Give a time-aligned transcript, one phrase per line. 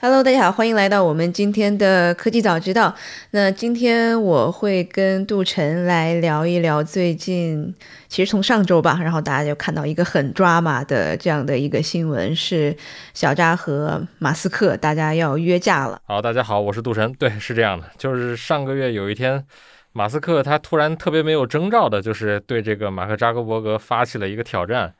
[0.00, 2.94] Hello，大家好，欢迎来到我们今天的科技早知道。
[3.32, 7.74] 那今天我会跟杜晨来聊一聊最近，
[8.06, 12.76] 其实从上周吧，然后大家就看到一个很抓马的这样的一个新闻，是
[13.12, 16.00] 小扎和马斯克大家要约架了。
[16.04, 17.12] 好，大家好，我是杜晨。
[17.14, 19.44] 对，是这样的，就是上个月有一天，
[19.92, 24.94] 马斯克他突然特别没有征兆的，就是对这个马克扎克伯格发起了一个挑战。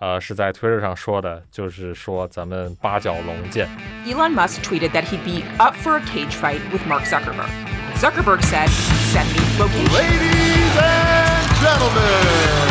[0.00, 3.68] 呃，是在 Twitter 上说的，就是说咱们八角笼见。
[4.06, 7.48] Elon Musk tweeted that he'd be up for a cage fight with Mark Zuckerberg.
[7.96, 8.68] Zuckerberg said,
[9.12, 9.86] send me location.
[9.94, 12.64] Ladies and gentlemen.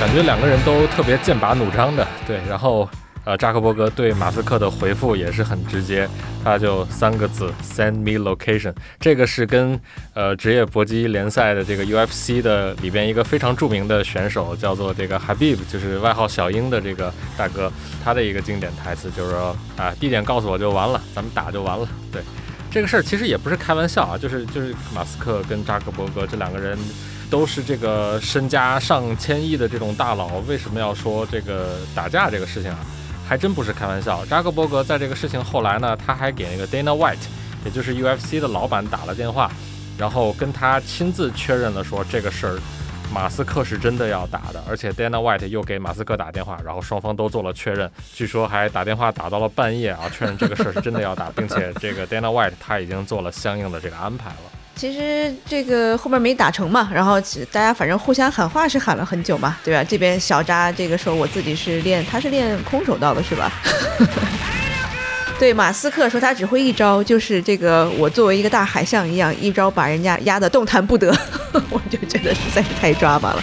[0.00, 2.40] 感觉两个人都特别剑拔弩张的，对。
[2.48, 2.88] 然后，
[3.24, 6.08] 呃，扎克伯格对马斯克的回复也是很直接，
[6.42, 8.74] 他就三个字：send me location。
[8.98, 9.78] 这个是跟
[10.12, 21.88] 呃职业搏击联赛的这个 UFC 的里边一个非常著名的选手，叫做这个 Habib，就是外号小鹰的这个大哥，他的一个经典台词就是说啊，地点告诉我就完了，咱们打就完了。
[22.10, 22.20] 对，
[22.70, 26.76] 这个事儿其实也不是开玩笑啊，就是就是马斯克跟扎克伯格这两个人。
[27.30, 32.78] 都是这个身家上千亿的这种大佬，为什么要说这个打架这个事情啊？
[33.32, 34.22] 还真不是开玩笑。
[34.26, 37.16] 扎克伯格在这个事情后来呢，他还给那个 Dana White，
[37.64, 39.50] 也就是 UFC 的老板打了电话，
[39.96, 42.58] 然后跟他亲自确认了说这个事儿，
[43.10, 54.61] 马斯克是真的要打的，而且 Dana White 又给马斯克打电话，然后双方都做了确认，据说还打电话打到了半夜啊，确认这个事儿是真的要打，并且这个 Dana White 他已经做了相应的这个安排了。
[54.74, 57.20] 其实这个后面没打成嘛，然后
[57.52, 59.84] 大家反正互相喊话是喊了很久嘛，对吧？
[59.84, 63.52] 这边小扎这个说我自己是练，他是练空手道的是吧？
[65.38, 71.14] 对，马斯克说他只会一招，就是这个我作为一个大海象一样，一招把人家压得动弹不得，
[71.70, 73.42] 我就觉得实在是太抓马了。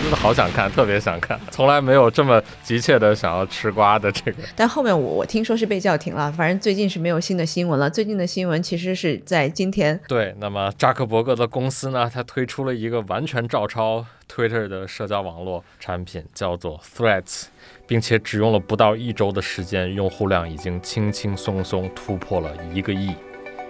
[0.00, 4.38] 真的好想看，特别想看，从来没有这么急切的想要吃瓜的这个。
[4.54, 7.90] 但后面我我听说是被叫停了，反正最近是没有新的新闻了。
[7.90, 9.98] 最近的新闻其实是在今天。
[10.06, 17.46] 对，那么扎克伯格的公司呢，他推出了一个完全照抄 Twitter 的社交网络产品，叫做 Threads，
[17.86, 23.14] 并且只用了不到一周的时间，用户量已经轻轻松松突破了一个亿。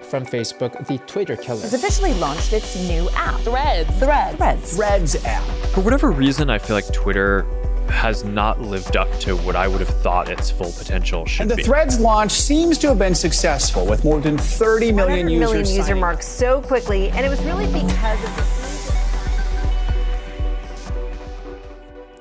[0.07, 1.62] from Facebook, the Twitter killer.
[1.62, 3.90] has officially launched its new app, Threads.
[4.00, 4.38] Threads.
[4.38, 4.75] Threads.
[4.75, 5.44] Threads app.
[5.74, 7.46] For whatever reason, I feel like Twitter
[7.90, 11.51] has not lived up to what I would have thought its full potential should And
[11.51, 11.63] the be.
[11.63, 15.40] Threads launch seems to have been successful with more than 30 million 100 users.
[15.40, 18.63] million user signing mark so quickly, and it was really because of the.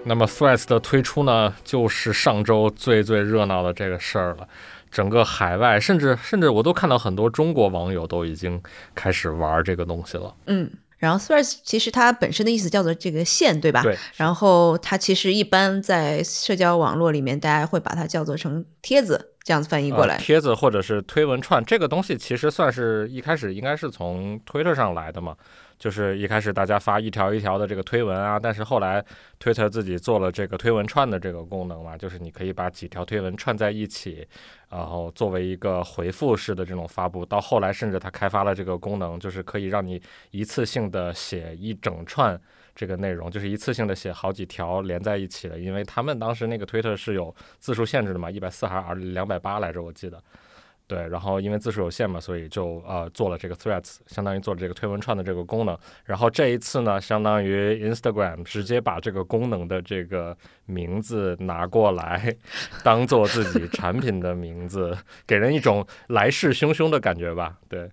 [0.04, 4.48] 那么 Threads 的推出呢，就是上周最最热闹的这个事儿了。
[4.97, 8.59] 整个海外，甚至甚至我都看到很多中国网友都已经
[8.95, 10.33] 开始玩这个东西了。
[10.47, 13.83] 嗯，然后 Threads 其实它本身的意思叫做这个线，对吧？
[13.83, 13.95] 对。
[14.15, 20.15] 然后它其实一般在社交网络里面，大家会把它叫做成帖子，这样子翻译过来。
[20.15, 25.37] 呃、帖子或者是推文串，这个东西其实算是一开始应该是从 Twitter 上来的嘛。
[25.79, 29.01] 就是一开始大家发一条一条的这个推文啊，但是后来
[29.39, 34.27] Twitter 自己做了这个推文串的这个功能嘛，就是你可以把几条推文串在一起，
[34.69, 37.23] 然后作为一个回复式的这种发布。
[37.23, 42.37] 到后来甚至它开发了这个功能，就是可以让你一次性的写一整串
[42.77, 45.57] 这个内容，就是一次性的写好几条连在一起的。
[45.57, 50.21] 因为他们当时那个推特是有字数限制的嘛，一百四还是两百八来着，我记得。
[50.85, 55.77] 对，然后因为字数有限嘛，所以就呃做了这个 Threads，相当于做了这个推文串的这个功能。
[56.05, 62.33] 然后这一次呢，相当于 Instagram 直接把这个功能的这个名字拿过来，
[62.85, 67.57] 当做自己产品的名字，给人一种来势汹汹的感觉吧？
[67.67, 67.89] 对。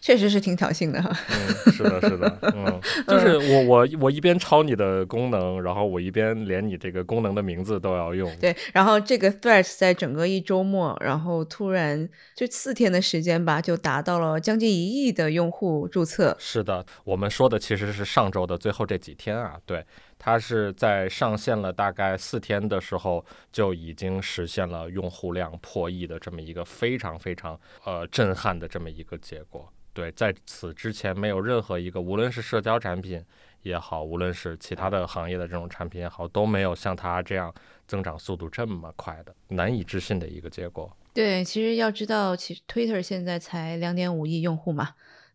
[0.00, 1.10] 确实是挺挑衅的哈。
[1.30, 8.30] 嗯，是的，是的， 嗯，就是我我我一边抄你的功能，然后我一边连你这个功能的名字都要用。
[8.38, 16.36] 对，然后这个 threats 在整个一周末，然后突然就四天的时间吧，就达到了将近一亿的用户注册。
[16.38, 19.84] 是的，我们说的其实是上周的最后这几天啊，对，
[20.22, 29.72] 它是在上线了大概四天的时候就已经实现了用户量破亿的这么一个非常非常呃震撼的这么一个结果。
[29.94, 33.24] 对，在此之前没有任何一个，无论是社交产品
[33.62, 37.52] 也好，无论是其他的行业的这种产品也好，都没有像它这样
[37.88, 40.94] 增长速度这么快的，难以置信的一个结果。
[41.12, 44.90] 对，其实要知道，其实 Twitter 现在才两点五亿用户嘛，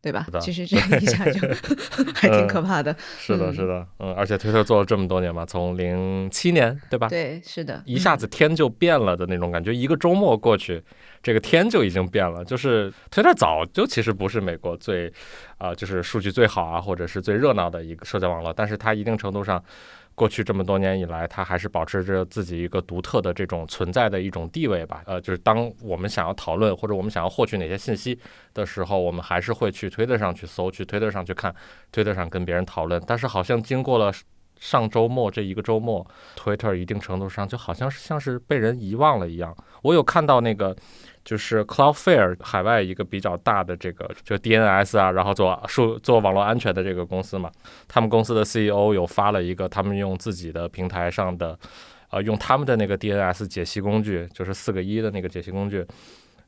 [0.05, 1.39] 对吧其实这个一下就
[2.13, 2.95] 还挺可怕的。
[3.17, 7.07] 是的，嗯是的，嗯，而且推特做了这么多年嘛，从零七年对吧？
[7.09, 10.79] 对，是的，一下子天就变了的那种感觉，一个周末过去，
[11.23, 12.45] 这个天就已经变了。
[12.45, 15.11] 就是推特早就其实不是美国最，
[15.57, 19.63] 啊、就是数据最好啊，或者是最热闹的一个社交网络，但是它一定程度上，
[20.15, 25.03] 过去这么多年以来，它还是保持着自己一个独特的这种存在的一种地位吧。
[25.05, 28.17] 呃，就是当我们想要讨论或者我们想要获取哪些信息
[28.53, 31.53] 的时候，我们还是会去推特上去搜，去推特上去看，
[31.91, 32.99] 推特上跟别人讨论。
[33.05, 34.11] 但是好像经过了。
[34.57, 36.03] 上周末这一个周末
[36.37, 39.53] ，Twitter 一定程度上就好像是像是被人遗忘了一样。
[39.83, 40.73] 我有看到那个
[41.25, 47.51] 就是 Cloudflare 海外一个比较大的这个就 DNS 啊，然后做数做网络安全的这个公司嘛，
[47.87, 51.57] 他们公司的 CEO 有发了一个他们用自己的平台上的，
[52.11, 55.85] 呃，用他们的那个 DNS 解析工具，就是四个一的那个解析工具。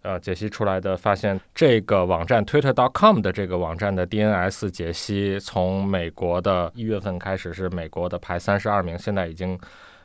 [0.04, 9.60] 呃，解析出来的发现，这个网站 Twitter.com 的这个网站的 DNS 解析，从美国的一月份开始是美国的排三十二名，现在已经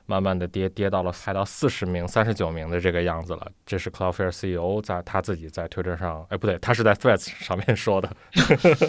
[0.07, 3.51] 慢慢的跌跌到了排到四十名、三十九名的这个样子了。
[3.65, 8.11] 这是 Cloudflare CEO 在他自己在 Twitter 上，哎，不对，他是在 Threads 上面说的。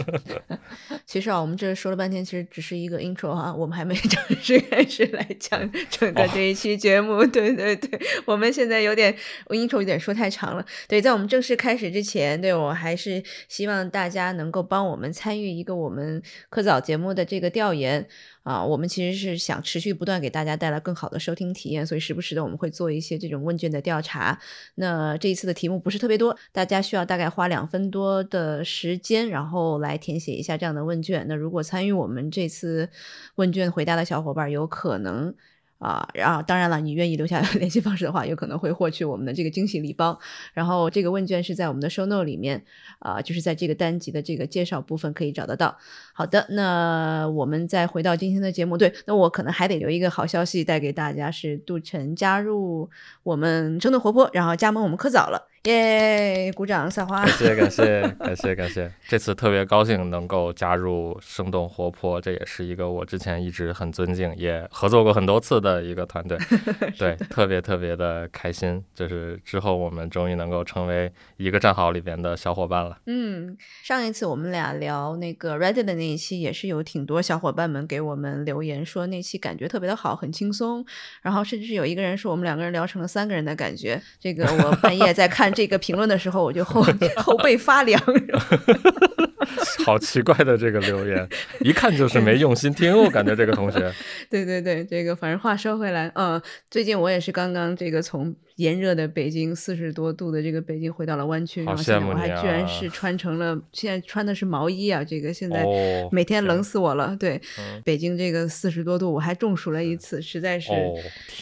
[1.06, 7.26] 其实啊，我们这说了半天，其实只是一个 intro 啊，我们还没 正式开始来讲 整个这一期节目。
[7.26, 9.16] 对对对，我们现在有点
[9.48, 10.66] intro 有点说太长了。
[10.88, 18.08] 对，在我们正式开始之前，对我还是希望大家能够帮我们参与一个我们科早节目的这个调研。
[18.44, 24.40] 啊，我们其实是想持续不断给大家带来更好的收听体验，所以时不时的我们会做一些这种问卷的调查。
[24.76, 31.26] 那这一次的题目不是特别多，大家需要大概花两分多的时间，然后来填写一下这样的问卷。
[31.28, 32.90] 那如果参与我们这次
[33.36, 35.34] 问卷回答的小伙伴，有可能。
[35.84, 40.18] 啊，然后当然了，你愿意留下 联系方式的话，有可能会获取我们的这个惊喜礼包。
[40.54, 42.64] 然后这个问卷是在我们的 show note 里面，
[43.00, 45.78] 啊、就是在这个单集的这个介绍部分可以找得到。
[46.14, 48.78] 好的，那我们再回到今天的节目。
[48.78, 52.90] 对，那我可能还得留一个好消息带给大家，是杜晨加入
[53.24, 56.52] 我们生动活泼，然后加盟我们科早了，耶！
[56.54, 57.38] 鼓掌撒花感。
[57.38, 66.38] 谢感谢感谢感谢，这次特别高兴能够加入生动活泼，这也是一个我之前一直很尊敬，也合作过很多次的一个团队，
[67.00, 72.98] 对，特别特别的开心，就是之后我们终于能够成为一个战壕里边的小伙伴了。
[73.06, 80.86] 嗯，上一次我们俩聊那个 Reddit 的那一期，也是有挺多小伙伴们给我们留言说那期感觉特别的好，很轻松。
[81.22, 84.02] 然后甚至是有一个人说我们两个人聊成了三个人的感觉。
[84.20, 86.86] 这个我半夜在看这个评论的时候，我就后
[87.18, 88.02] 后背发凉。
[89.86, 91.28] 好奇怪的这个留言，
[91.60, 93.80] 一看就是没用心听，我感觉这个同学。
[94.30, 96.42] 对对对，这个反正话说回来，嗯，
[96.72, 107.16] 最近我也是刚刚这个从炎热的北京四十多度的这个北京回到了湾区，好然后现在羡慕你我还居然啊是穿成了，现在穿的是毛衣啊，这个现在哦每天冷死我了。
[107.20, 110.72] 对，嗯北京这个四十多度，我还中暑了一次，实在是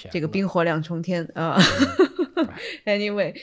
[0.09, 1.57] 这个冰火两重天啊。
[1.99, 2.10] 嗯
[2.85, 3.35] Anyway，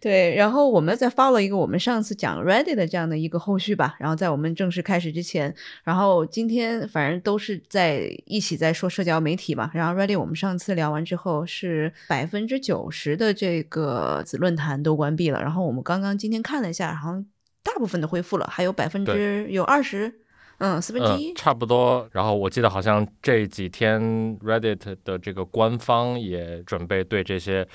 [0.00, 3.96] 对，然后我们再 follow 一个我们上次讲 Reddit 的这样的一个后续吧。
[3.98, 5.54] 然后在我们正式开始之前，
[5.84, 9.70] 然后今天反正都是在一起在说社交媒体嘛。
[9.74, 15.40] 然后 Reddit 我们上次聊完之后是百分之九十的这个子论坛都关闭了。
[15.40, 17.24] 然后我们刚刚今天看了一下，好像
[17.62, 20.20] 大部分都恢复了，还有百分之有二十，
[20.58, 21.34] 嗯，四分之一嗯，。
[21.34, 22.08] 差不多。
[22.12, 24.00] 然后我记得好像这几天
[24.38, 27.66] Reddit 的这个官方也准备对这些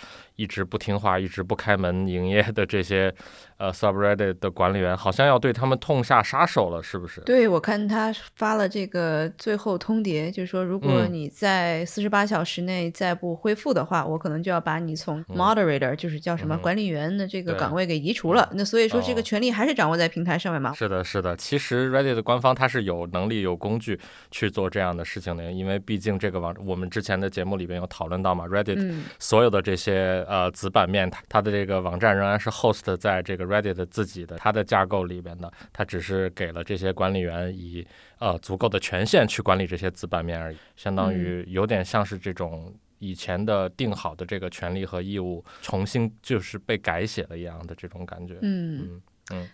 [0.41, 3.13] 一直不听话、一直不开门营业的这些
[3.57, 7.21] 呃 subreddit 的管理员，好像要对他们痛下杀手了，是不是？
[7.21, 18.49] 对，我看他发了这个最后通牒，就是说，如果嗯你在四十八小时内再不恢复的话，我可能就要把你从 moderator，、就是叫什么嗯管理员的这个岗位给移除了。
[18.53, 20.73] 那所以说，这个哦权利还是掌握在平台上面嘛？
[20.73, 21.35] 是的，是的。
[21.35, 23.99] 其实 Reddit 的官方他是有能力、有工具
[24.31, 37.85] 去做这样的事情的，因为毕竟这个网，我们之前的节目里边有讨论到嘛，Reddit 嗯所有的这些呃子版面，它它的这个网站仍然是 host 在这个 Reddit 自己的它的架构里边的，它只是给了这些管理员以
[38.19, 42.73] 呃足够的权限去管理这些子版面而已，相当于有点像是这种。
[43.03, 48.35] 以前的定好的这个权利和义务，重新就是被改写了一样的这种感觉。
[48.43, 49.01] 嗯嗯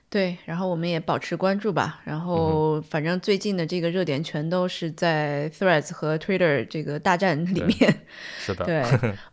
[0.10, 2.00] 对，然后我们也保持关注吧。
[2.04, 7.76] 然嗯后反正最近的这个热点全都是在 Threads 和 Twitter 这个大战里面。
[8.40, 8.84] 是的， 对，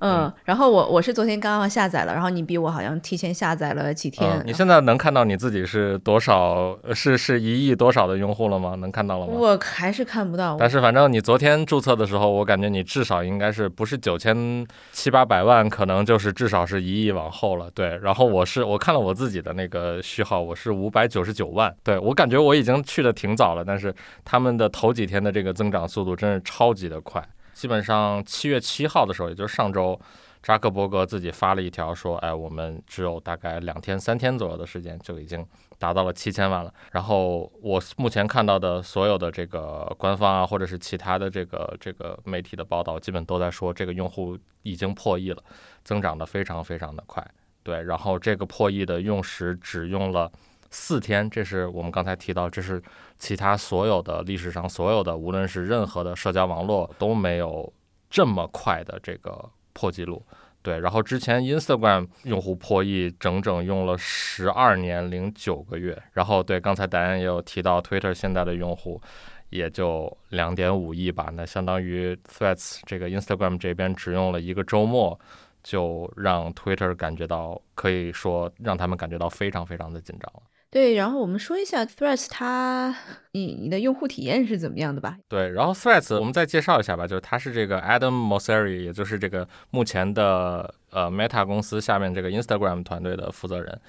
[0.00, 4.30] 嗯，然后我我是昨天刚刚下载了，然后你比我好像提前下载了几天。
[4.30, 6.76] 嗯，你现在能看到你自己是多少？
[6.82, 8.74] 呃是是一亿多少的用户了吗？
[8.74, 9.32] 能看到了吗？
[9.34, 10.56] 我还是看不到。
[10.58, 17.70] 但是反正你昨天注册的时候，我感觉你至少应该是不是九千七八百万，可能就是至少是一亿往后了。
[17.70, 21.72] 对，然后我是我看了我自己的那个序号号我是五百九十九万。
[21.84, 27.24] 对我感觉我已经去的挺早了，但是他们的头几天的这个增长速度真是超级的快。
[27.52, 29.98] 基本上七月七号的时候，也就是上周，
[30.42, 35.46] 扎克伯格自己发了一条说：“哎，我们只有大概两天、三天左右的时间，就已经
[35.78, 45.40] 达到了七千万了。”然后我目前看到的所有的这个官方啊，或者是其他的这个这个媒体的报道，基本都在说这个用户已经破亿了，
[45.84, 47.24] 增长的非常非常的快。
[47.64, 50.30] 对，然后这个破亿的用时只用了
[50.70, 52.80] 四天，这是我们刚才提到，这是
[53.16, 57.72] 其他所有的历史上所有的，无论是任何的社交网络都没有
[58.10, 60.22] 这么快的这个破纪录。
[60.60, 69.00] 对，然后之前 Instagram 用户破亿整整用了十二年零九个月，然后对，刚才戴安也有提到，Twitter 现在的用户
[69.48, 75.18] 也就两点五亿吧，那相当于 Threads 这个 Instagram 这边只用了一个周末。
[75.64, 80.42] 就让 Twitter 感觉到，可以说让他们感觉到非常非常的紧张了。
[80.70, 82.94] 对，然后我们说一下 Threads，它
[83.32, 85.16] 你你的用户体验是怎么样的吧？
[85.28, 93.80] 对，然后 Threads 我们再介绍一下吧，就是他是这个 Adam Mosseri，也就是这个目前的呃 Meta 公司下面这个 Instagram 团队的负责人。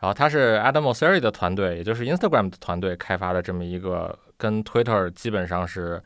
[0.00, 6.02] 然后他是 Adam Mosseri 的团队，也就是 Instagram 的团队开发的这么一个跟 Twitter 基本上是。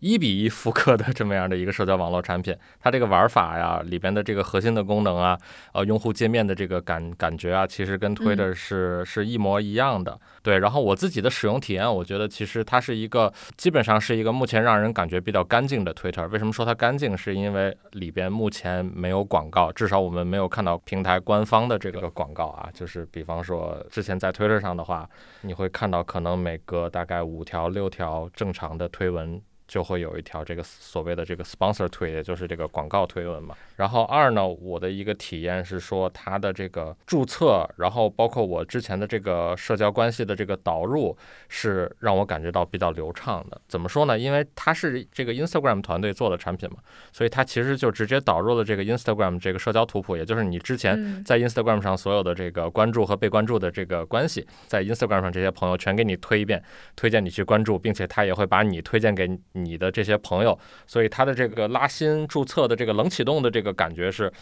[0.00, 5.38] 一比一复刻的这么样的一个社交网络产品，它这个玩法呀，里边的这个核心的功能啊，
[5.72, 10.18] 呃，用户界面的这个感感觉啊，其实跟 Twitter 是是一模一样的。
[10.42, 16.28] 对，然后我自己的使用体验，我觉得其实它是一个基本上是一个目前让人感觉比较干净的 Twitter。
[16.28, 17.16] 为什么说它干净？
[17.16, 22.68] 是因为里边目前没有广告，至少我们没有看到平台官方的这个广告啊。
[22.72, 25.08] 就是比方说之前在 Twitter 上的话，
[25.40, 29.40] 你会看到可能每隔大概五条六条正常的推文。
[29.68, 33.54] 就会有一条这个所谓的这个 sponsor 推，也就是这个广告推文嘛。
[33.76, 41.16] 然后二呢，我的一个体验是说，它的这个注册，然后包括我之前的这个社交关系的这个导入，
[41.50, 43.60] 是让我感觉到比较流畅的。
[43.68, 44.18] 怎么说呢？
[44.18, 46.78] 因为它是这个 Instagram 团队做的产品嘛，
[47.12, 56.60] 所以它其实就直接导入了这个 Instagram 这个社交图谱，也就是你之前在 Instagram 上所有的这个关注和被关注的这个关系，在 Instagram 上这些朋友全给你推一遍，
[56.96, 59.28] 推荐你去关注，并且它也会把你推荐给。
[59.57, 64.32] 你你的这些朋友，所以它的这个拉新注册的这个冷启动的这个感觉是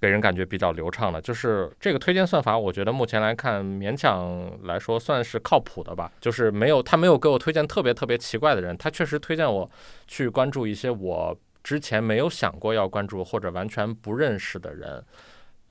[0.00, 1.20] 给人感觉比较流畅的。
[1.20, 6.10] 就是这个推荐算法，我觉得目前来看勉强来说算是靠谱的吧。
[6.20, 9.70] 就是没有他没有给我推荐特别特别奇怪的人，他确实推荐我
[10.06, 15.02] 去关注一些我之前没有想过要关注或者完全不认识的人。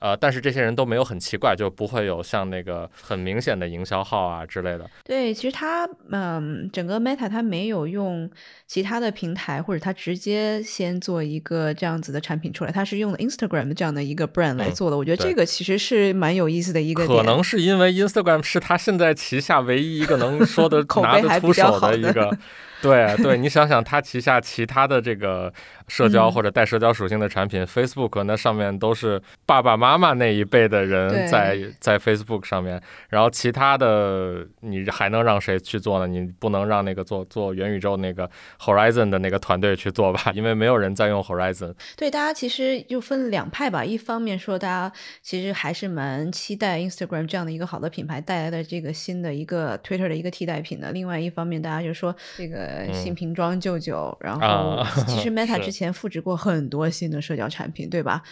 [0.06, 4.88] 呃，但是这些人都没有很奇怪，就不会有像那个很明显的营销号啊之类的。
[5.02, 8.30] 对，其实他嗯，整个 Meta 他没有用
[8.68, 14.96] 其他的平台，或者他直接先做一个这样子的产品出来，他是用的 Instagram 这样的一个 brand 来做的。
[14.96, 17.04] 我觉得这个其实是蛮有意思的一个。
[17.04, 22.30] 可能是因为 Instagram 是他现在旗下唯一一个能 说的拿得出手的一个。
[22.82, 25.50] 对对，你想想，他旗下其他的这个
[25.88, 36.06] 社交或者带社交属性的产品，Facebook 那上面都是爸爸妈妈那一辈的人在在 Facebook 上面，然后其他的你还能让谁去做呢？
[36.06, 38.28] 你不能让那个做做元宇宙那个
[38.60, 40.32] Horizon 的那个团队去做吧？
[40.34, 41.74] 因为没有人在用 Horizon。
[41.96, 43.84] 对，大家其实就分两派吧。
[43.84, 50.92] 一方面说，大家其实还是蛮期待 Instagram 这样的一个好的品牌带来的这个新的一个 Twitter 的一个替代品的。
[50.92, 52.56] 另外一方面，大家就说这个。
[52.56, 58.22] 呃，新瓶装旧酒，然后 其实 Meta 之前复制过很多新的社交产品，对吧？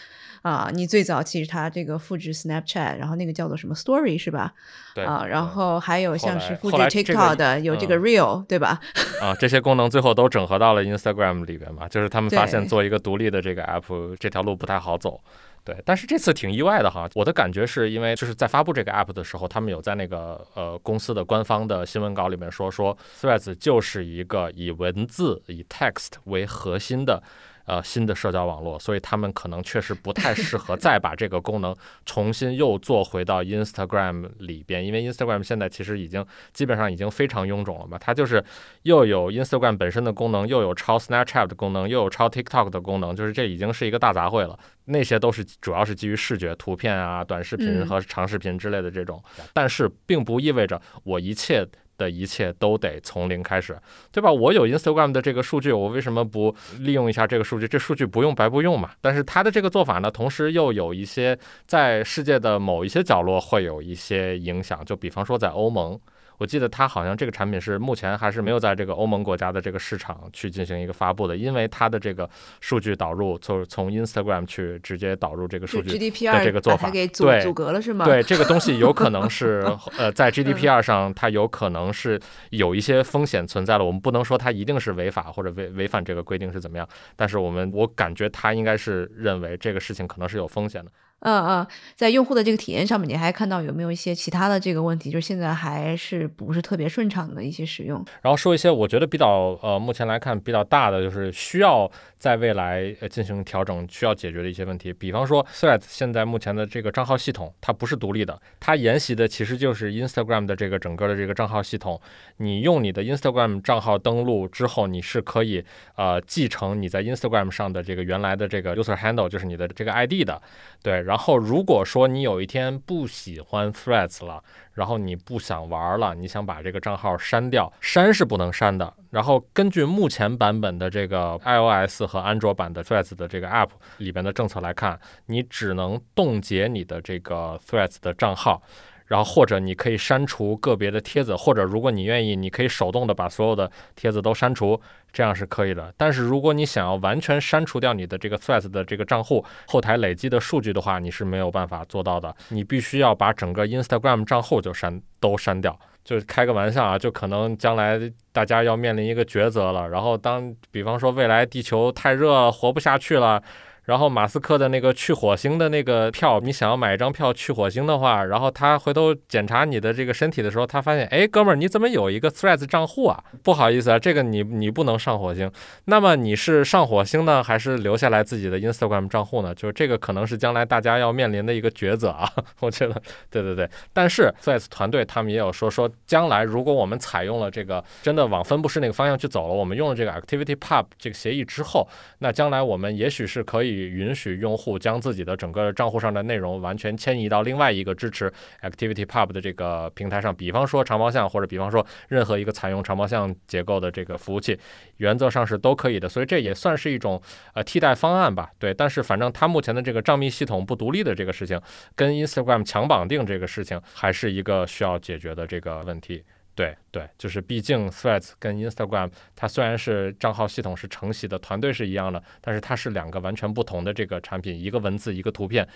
[0.42, 4.52] 啊，你最早其实它这个复制 Snapchat，然后那个叫做什么 Story 是吧？
[4.94, 8.78] 对啊，然后还有像是复制 TikTok 的有这个 Real，对吧？
[9.22, 15.18] 啊，这些功能最后都整合到了 Instagram 里边嘛，就是他们发现做一个独立的这个 App 这条路不太好走。
[15.64, 17.08] 对，但是这次挺意外的哈。
[17.14, 27.22] 我的感觉是因为就是在发布这个 app 的时候，他们有在那个呃公司的官方的新闻稿里面说，说 Threads 就是一个以文字以 text 为核心的。
[27.66, 38.44] 呃，新的社交网络，所以他们可能确实不太适合再把这个功能重新又做回到 Instagram 里边，因为 Instagram 现在其实已经基本上已经非常臃肿了嘛，它就是
[38.82, 44.58] 又有 Instagram 本身的功能，又有超 Snapchat 的功能，又有超 TikTok 的功能，就是这已经是一个大杂烩了。
[44.86, 49.22] 那些都是主要是基于视觉、图片啊、短视频和长视频之类的这种，
[49.54, 51.66] 但是并不意味着我一切。
[51.96, 53.78] 的一切都得从零开始，
[54.12, 54.32] 对吧？
[54.32, 57.68] 我有 Instagram 的这个数据，我为什么不利用一下这个数据？
[57.68, 58.90] 这数据不用白不用嘛。
[59.00, 64.84] 但是他的这个做法呢，同时又有一些在世界的某一些角落会有一些影响。
[64.84, 65.98] 就比方说在欧盟，
[66.38, 72.28] 我记得它好像这个产品是目前还是没有在这个欧盟国家的这个市场去进行一个发布的，因为它的这个
[72.60, 78.04] 数据导入就是从 Instagram 去直接导入这个数据的 GDPR 这个做法，给阻对阻隔了是吗？
[78.04, 79.64] 对，这个东西有可能是
[79.98, 83.84] 呃，在 GDPR 上它有可能是有一些风险存在了。
[83.84, 90.90] 我们不能说它一定是违法或者违违反这个规定是怎么样，但是我们我感觉它应该是认为这个事情可能是有风险的。
[91.24, 95.10] 嗯嗯，在用户的这个体验上面，你还看到有没有一些其他的这个问题？
[95.10, 98.04] 就是现在还是不是特别顺畅的一些使用？
[98.20, 104.92] 然后说一些我觉得比较呃，目前来看比较大的，就是需要在未来呃进行调整、需要解决的一些问题。
[104.92, 111.98] 比方说，Threads 现在目前的这个账号系统，它不是独立的，它沿袭的其实就是 Instagram 的这个整个的这个账号系统。
[112.36, 115.64] 你用你的 Instagram 账号登录之后，你是可以
[115.96, 120.42] 呃继承你在 Instagram 上的这个原来的这个 user handle，就是你的这个 ID 的。
[120.84, 128.92] 对，然后如果说你有一天不喜欢 Threads 了，然后你不想玩了，你想把这个账号删掉，删是不能删的。
[129.08, 138.62] 然后根据目前版本的这个 iOS 和安卓版的 Threads 的这个 App 里边的政策来看，你只能冻结你的这个 Threads 的账号。
[139.06, 144.80] 然后或者你可以删除个别的帖子，或者如果你愿意，你可以手动的把所有的帖子都删除，
[145.12, 145.92] 这样是可以的。
[145.96, 152.34] 但是如果你想要完全删除掉你的这个 Threads 的这个账户后台累积的数据的话，你是没有办法做到的。
[152.48, 155.78] 你必须要把整个 Instagram 账户就删都删掉。
[156.02, 157.98] 就是开个玩笑啊，就可能将来
[158.30, 159.88] 大家要面临一个抉择了。
[159.88, 163.42] 然后当比方说未来地球太热活不下去了。
[163.84, 173.22] 然后马斯克的那个去火星的那个票，你想要买一张票去火星的话，然后他回头检查你的这个身体的时候，他发现，哎，哥们儿，你怎么有一个 Threads 账户啊？
[173.42, 175.50] 不好意思啊，这个你你不能上火星。
[175.84, 179.54] 那么你是上火星呢，还是留下来自己的 Instagram 账户呢？
[179.54, 182.26] 就是这个可能是将来大家要面临的一个抉择啊。
[182.60, 182.94] 我觉得，
[183.30, 183.68] 对对对。
[183.92, 191.86] 但是 Threads 团队他们也有说，说将来如果我们采用了这个真的往分布式那个方向去走了，我们用了这个 Activity Pub 这个协议之后，
[192.20, 193.73] 那将来我们也许是可以。
[193.74, 204.58] 允许用户将自己的整个账户上的内容完全迁移到另外一个支持 Activity Pub 的这个平台上，比方说长毛象，或者比方说任何一个采用长毛象结构的这个服务器，
[204.98, 206.08] 原则上是都可以的。
[206.08, 207.20] 所以这也算是一种
[207.54, 208.50] 呃替代方案吧。
[208.58, 211.60] 对，但是反正它目前的这个账密系统不独立的这个事情，
[211.94, 216.22] 跟 Instagram 强绑定这个事情，还是一个需要解决的这个问题。
[216.54, 225.68] 对对，就是毕竟 Threads 跟 Instagram，它虽然是账号系统是承袭的，团队是一样的，但是它是两个完全不同的这个产品，一个文字，一个图片，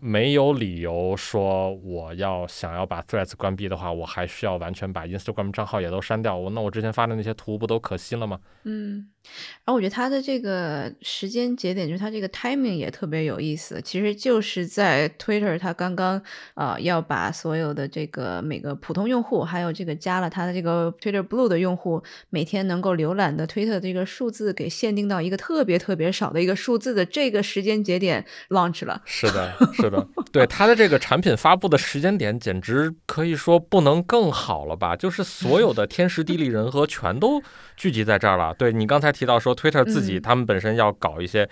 [0.00, 8.40] 没有理由说我要想要把 Threads 关闭的话，我还需要完全把 Instagram 账号也都删掉，我那我之前发的那些图不都可惜了吗？
[8.64, 9.08] 嗯。
[9.64, 13.82] 然后我觉得它的这个时间节点，就是它这个 timing 也特别有意思。
[13.82, 16.22] 其实就是在 Twitter 它刚刚
[16.54, 29.02] 呃要把所有的这个每个普通用户，还有这个加了它的这个 Twitter Blue 的用户，每天能够浏览的 Twitter 这个数字给限定到一个特别特别少的一个数字的这个时间节点 launch 了。
[29.04, 34.94] 是的，是的，对它的这个产品发布的时间点，简直可以说不能更好了吧？
[34.94, 37.42] 就是所有的天时地利人和全都
[37.76, 38.54] 聚集在这儿了。
[38.54, 39.15] 对你刚才。
[39.16, 41.48] 提到说，Twitter 自己他们本身要搞一些。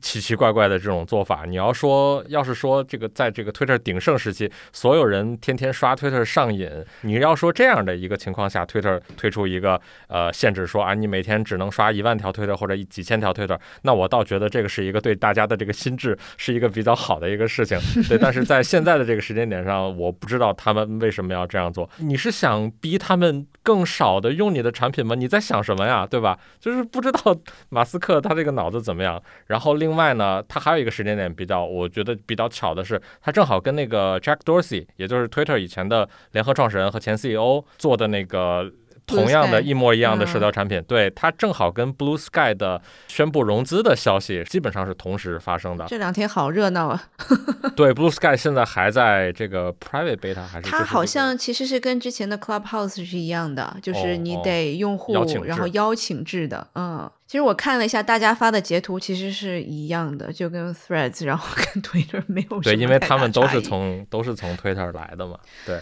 [0.00, 6.70] 奇奇怪怪的这种做法，你要说，要是说这个在这个 Twitter 鼎盛时期，所有人天天刷 Twitter 上瘾，
[7.02, 17.78] 你要说这样的一个情况下，Twitter 推出一个呃限制，说啊你每天只能刷一万条 Twitter 或者几千条 Twitter，那我倒觉得这个是一个对大家的这个心智是一个比较好的一个事情。
[18.08, 21.86] 对，但是在现在的这个时间点上，我不知道他们为什么要这样做。
[21.98, 25.14] 你是想逼他们更少的用你的产品吗？
[25.14, 26.06] 你在想什么呀？
[26.06, 26.38] 对吧？
[26.58, 27.36] 就是不知道
[27.68, 29.73] 马斯克他这个脑子怎么样，然后。
[29.76, 38.70] 另外呢，它还有一个时间点比较，我觉得比较巧的是，它正好跟那个 Jack Dorsey，也就是 Twitter 以前的联合创始人和前 CEO 做的那个。
[39.06, 45.84] 同样的一模一样的社交产品，对它正好跟 Blue Sky 的宣布融资的消息基本上是同时发生的。
[45.86, 47.02] 这两天好热闹啊！
[47.76, 50.70] 对，Blue Sky 现在还在这个 Private Beta 还是？
[50.70, 55.12] 它好像其实是跟之前的 Clubhouse 是一样的，就是你得用户
[55.44, 56.66] 然后邀请制的。
[56.74, 65.78] 嗯，其实我看了一下大家发的截图，其实是一样的，就跟 Threads 然后跟 Twitter 没有对，因为他们都是从都是从 Twitter 来的嘛，对。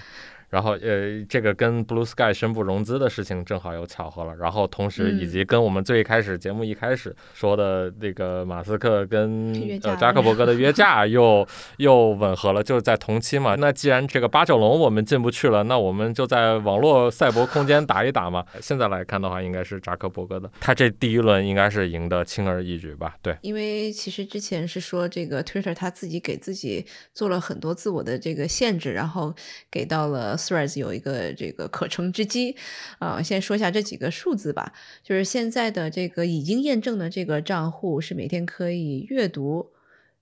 [0.53, 4.37] 然后，呃，这个跟 Blue Sky 宣布融资的事情正好有巧合了。
[4.37, 13.55] 然后，同时以及跟我们最开始节目一开始说的那个马斯克跟呃扎克伯格的约架又 又吻合了，就是在同期嘛。
[13.55, 18.45] 那既然这个八角笼我们进不去了，那我们就在网络赛博空间打一打嘛。
[18.61, 23.17] 现在来看的话，应该是扎克伯格的，他这第一轮应该是赢得轻而易举吧？
[23.23, 26.85] 对，因为其实之前是说这个 Twitter 他自己给自己
[27.15, 29.35] 做了很多自我的这个限制，然后
[29.71, 30.37] 给到了。
[30.49, 32.57] Threads 有一个这个可乘之机。
[32.99, 39.71] 啊、先说一下这几个数字吧，就是现在的这个已经验证的这个账户是每天可以阅读。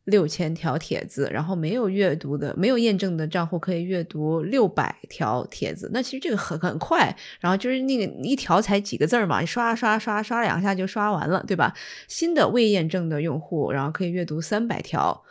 [0.05, 5.91] 六千条帖子，然后没有阅读的、没有验证的账户可以阅读六百条帖子。
[5.93, 11.75] 那其实这个很很快，然后就是那个一条才几个字儿嘛，你刷刷刷刷两下就刷完了，对吧？
[12.09, 15.23] 新的未验证的用户，然后可以阅读三百条。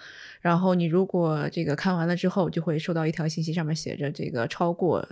[0.41, 5.07] 然后你如果这个看完了之后，就会收到一条信息，上面写着这个超过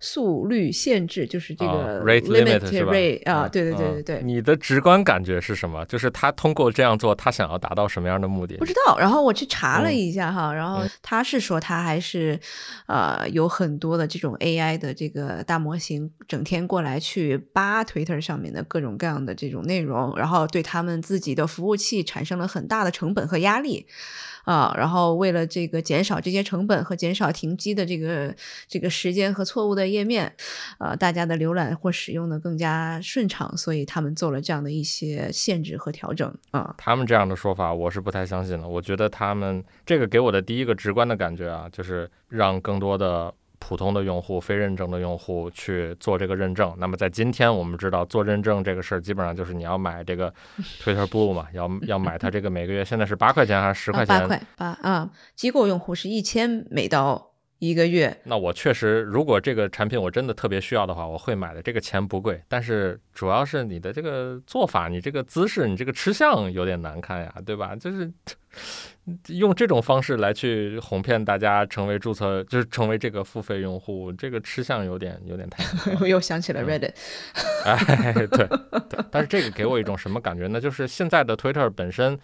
[0.00, 2.92] 速率限制，就是这个啊 rate limit 是吧
[3.32, 4.22] 啊，嗯对对对嗯对对。
[4.22, 5.84] 你的直观感觉是什么？
[5.86, 8.64] 就是他通过这样做，他想要达到什么样的目的不？
[8.64, 12.38] 知道，然后我去查了嗯一下哈，然后嗯他是说他还是
[12.86, 23.86] 呃有很多的这种 AI 的这个大模型，整天过来去扒 Twitter 上面的各种各样的这种内容，然后对他们自己的服务器产生了很大的成本和压力。
[24.48, 28.34] 啊，然后为了这个减少这些成本和减少停机的这个
[28.66, 30.34] 这个时间和错误的页面，
[30.78, 36.74] 呃，大家的浏览或使用呢更加顺畅，所以他们做了这样的一些限制和调整啊。
[36.78, 38.66] 他们这样的说法，我是不太相信的。
[38.66, 46.74] 我觉得他们这个给我的第一个直观的感觉啊，就是让更多的普通的用户、非认证的用户去做这个认证。
[46.78, 50.32] 那么在今天，我们知道做认证这个事儿，基本上就是你要买这个
[50.82, 54.16] Twitter Blue 嘛，要要买它这个每个月现在是八块钱还是十块钱？
[54.16, 61.60] 啊八块八啊，机构用户是一千美刀一个月，那我确实，如果这个产品我真的特别需要的话，我会买的。
[61.60, 67.74] 这个钱不贵，但是主要是你的这个做法，你这个姿势，你这个吃相有点难看呀，对吧？
[67.74, 68.08] 就是
[69.28, 75.64] 用这种方式来去哄骗大家成为注册，就是成为这个付费用户，这个吃相有点有点太
[76.00, 76.92] 我 又想起了嗯 Reddit，
[77.64, 78.48] 哎，对对，
[79.10, 80.60] 但是这个给我一种什么感觉呢？
[80.60, 82.18] 就是现在的 Twitter 本身，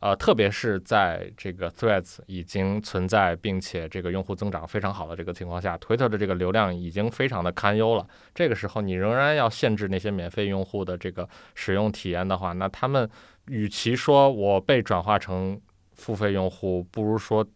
[0.00, 8.06] 呃，特别是在这个 Threads 已经存在并且这个用户增长非常好的这个情况下，Twitter 的这个流量已经非常的堪忧了。
[8.34, 13.08] 这个时候，你仍然要限制那些免费用户的这个使用体验的话，那他们
[13.46, 15.58] 与其说我被转化成
[15.94, 17.46] 付费用户，不如说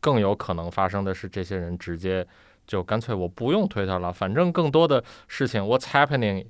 [0.00, 2.26] 更有可能发生的是，这些人直接
[2.66, 6.46] 就干脆我不用推他了，反正更多的事情 What's happening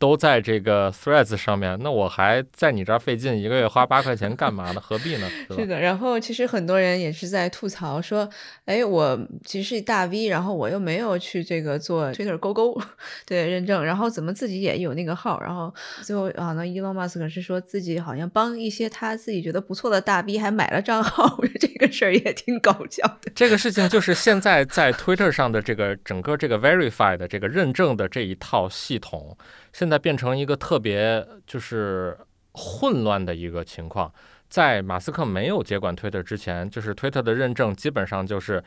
[0.00, 4.80] 都在这个 Threads 上面，那我还在你这儿费劲，一个月花八块钱干嘛呢？
[4.80, 5.28] 何必呢？
[5.50, 5.54] 是？
[5.56, 8.26] 是的，然后其实很多人也是在吐槽说，
[8.64, 12.80] 哎，我其实是大 V，然后我又没有去这个做 Twitter 勾勾
[13.26, 23.30] 对认证，然后怎么自己也有那个号，然后最后好像 Elon Musk 是说自己好像帮一些他自己觉得不错的大 V 还买了账号， 我觉得这个事儿也挺搞笑的。
[23.34, 29.36] 这个事情就是现在在 Twitter 上的这个整个这个 Verify 的这个认证的这一套系统，
[29.72, 32.18] 现在变成一个特别就是
[32.52, 34.12] 混乱的一个情况。
[34.48, 38.62] 在马斯克没有接管推特之前，就是推特的认证基本上就是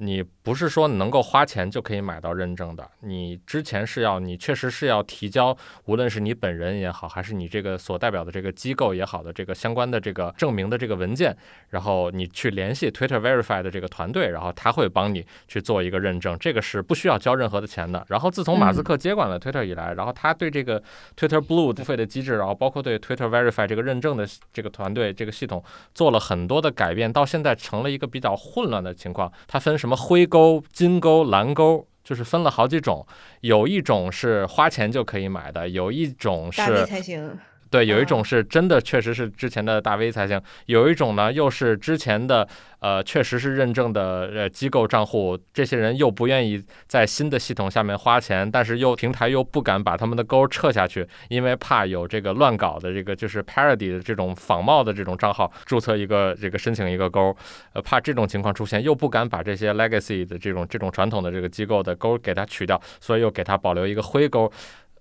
[0.00, 11.36] 你不是说能够花钱就可以买到认证的，你之前是要你确实是要提交，无论是你本人也好，还是你这个所代表的这个机构也好的这个相关的这个证明的这个文件，
[11.68, 18.02] 然后你去联系 Twitter Verify 的这个团队，然后他会帮你去做一个认证，这个是不需要交任何的钱的。
[18.08, 20.82] 然后自从马斯克接管了 Twitter 以来，然后他对这个
[21.16, 25.62] Twitter Blue 付费的机制，然后包括对 Twitter Verify 这个认证的这个团队这个系统
[25.94, 29.30] 做了很多的改变，到现在成了一个比较混乱的情况。
[29.46, 31.86] 它分什么灰钩、金钩、蓝钩。
[32.02, 33.06] 就是分了好几种，
[33.42, 37.38] 有一种是花钱就可以买的，有一种是才行，
[37.70, 42.46] 对，有一啊种是真的，确实是之前的大 V 才行；有一种呢，又是之前的，
[42.80, 57.36] 呃，确实是认证的呃机构账户，这些人又不愿意在新的系统下面花钱，但是又平台又不敢把他们的勾撤下去，因为怕有这个乱搞的这个就是 parody 的这种仿冒的这种账号注册一个这个申请一个勾，
[57.72, 64.50] 呃，怕这种情况出现，又不敢把这些 legacy 的这种这种传统的这个机构的勾给它取掉，所以又给它保留一个灰勾。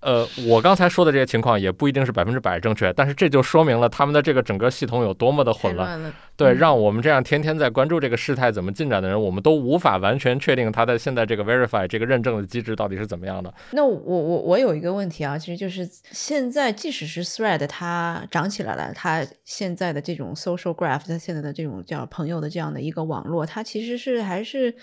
[0.02, 6.00] 呃，我刚才说的这些情况也不一定是百分之百正确，但是这就说明了他们的这个整个系统有多么的混乱。
[6.00, 6.14] 乱。
[6.38, 13.54] 对，嗯让我们这样天天在关注这个事态怎么进展的人，我们都无法完全确定它的现在这个 verify 这个认证的机制到底是怎么样的。
[13.72, 24.74] 那我我我有一个问题啊，其实就是现在即使是 Thread 它涨起来了，它现在的这种 social graph，它现在的这种叫朋友的这样的一个网络，它其实是还是。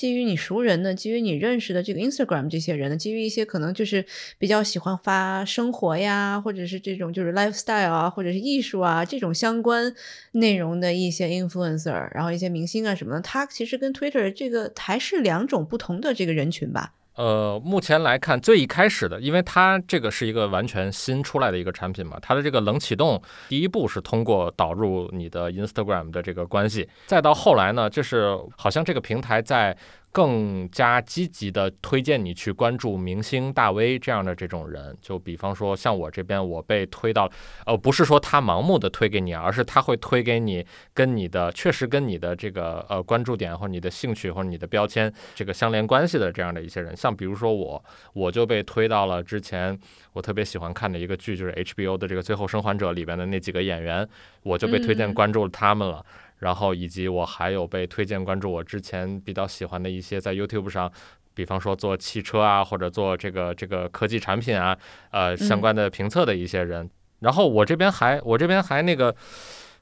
[0.00, 4.02] 基于你熟人的，基于你认识的这个 Instagram 这些人的，基于一些可能就是
[4.38, 9.94] 比较喜欢发生活呀，或者是这种就是 lifestyle 啊，或者是艺术啊这种相关
[10.32, 16.94] 内容的一些 influencer，然后一些明星啊什么的，他其实跟 Twitter 这个还是两种不同的这个人群吧。
[17.16, 29.76] 呃，目前来看，最一开始的，因为它这个是一个完全新出来的一个产品嘛，它的这个冷启动第一步是通过导入你的 Instagram 的这个关系，再到后来呢，就是好像这个平台在
[30.12, 34.96] 更加积极的推荐你去关注明星大 V 这样的这种人。
[35.00, 37.30] 就比方说像我这边，我被推到，
[37.64, 46.96] 呃，不是说他盲目的推给你，而是他会推给你跟你的确实跟你的这个呃关注点或者你的兴趣或者你的标签这个相连关系的这样的一些人。
[46.96, 49.78] 像比如说我，我就被推到了之前
[50.12, 54.08] 我特别喜欢看的一个剧，就是 HBO 的这个《最后生还者》里边的那几个演员，
[54.42, 56.04] 我就被推荐关注了他们了。
[56.40, 60.92] 然后以及我还有被推荐关注我之前比较喜欢的一些在 YouTube 上，
[61.32, 64.76] 比方说做汽车啊或者做这个这个科技产品啊，
[65.10, 66.90] 呃相关的评测的一些人。
[67.20, 69.14] 然后我这边还我这边还那个。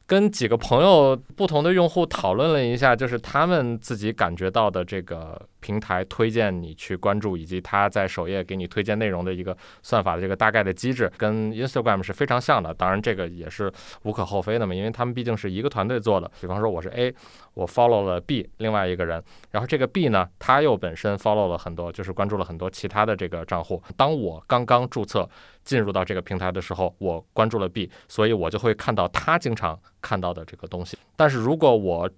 [0.08, 12.72] 跟几个朋友不同的用户讨论了一下，就是他们自己感觉到的这个平台推荐你去关注，以及他在首页给你推荐内容的一个算法的这个大概的机制，跟 Instagram 是非常像的。
[12.74, 16.30] 当然，这个也是无可厚非的嘛，因为他们毕竟是一个团队做的。
[16.40, 17.14] 比方说，我是 A，
[17.54, 23.82] 我 follow 了 B 另外一个人，然后这个 B 呢，他又本身 follow 了很多，就是关注了很多其他的这个账户。
[23.96, 25.28] 当我刚刚注册。
[25.64, 30.96] 进入到这个平台的时候，我关注了 B，所以我就会看到他经常看到的这个东西。
[31.14, 32.08] 但是如果我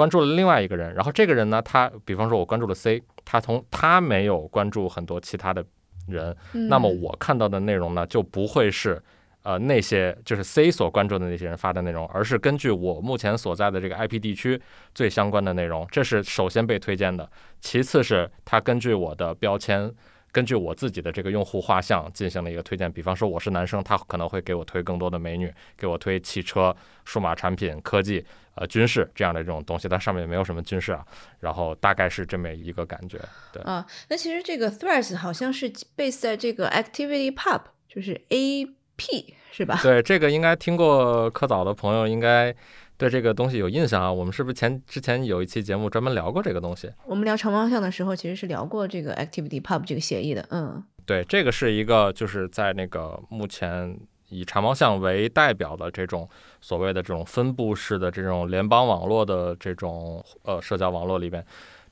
[0.00, 5.62] 关注了另外一个人，然后这个人呢，他比方说我关注了 C，他从他没有关注很多其他的
[6.08, 6.34] 人，
[6.70, 8.98] 那么我看到的内容呢，就不会是
[9.42, 14.58] 呃那些就是 C 所关注的那些人发的内容，而是根据我目前所在的这个 IP 地区
[14.94, 17.30] 最相关的内容，这是首先被推荐的。
[17.60, 19.92] 其次是他根据我的标签。
[20.32, 31.04] 根据我自己的这个用户画像进行了一个推荐，比方说我是男生，他可能会给我推更多的美女，给我推汽车、数码产品、科技、呃军事这样的这种东西，但上面也没有什么军事啊。
[31.40, 33.18] 然后大概是这么一个感觉。
[33.52, 39.80] 对啊，那其实这个 Threads 好像是 base 在这个 Activity Pub，就是 AP 是吧？
[39.82, 42.54] 对，这个应该听过科早的朋友应该。
[43.00, 44.12] 对这个东西有印象啊？
[44.12, 46.92] 我们是不是前之前有一期节目专门聊过这个东西？
[47.06, 50.46] 我们聊长方向的时候，其实是聊过这个 Activity Pub 这个协议的。
[50.50, 56.28] 嗯，对，这个是一个就是在那个目前以长方向为代表的这种
[56.60, 61.42] 所谓的这种分布式的这种联邦网络的这种呃社交网络里边。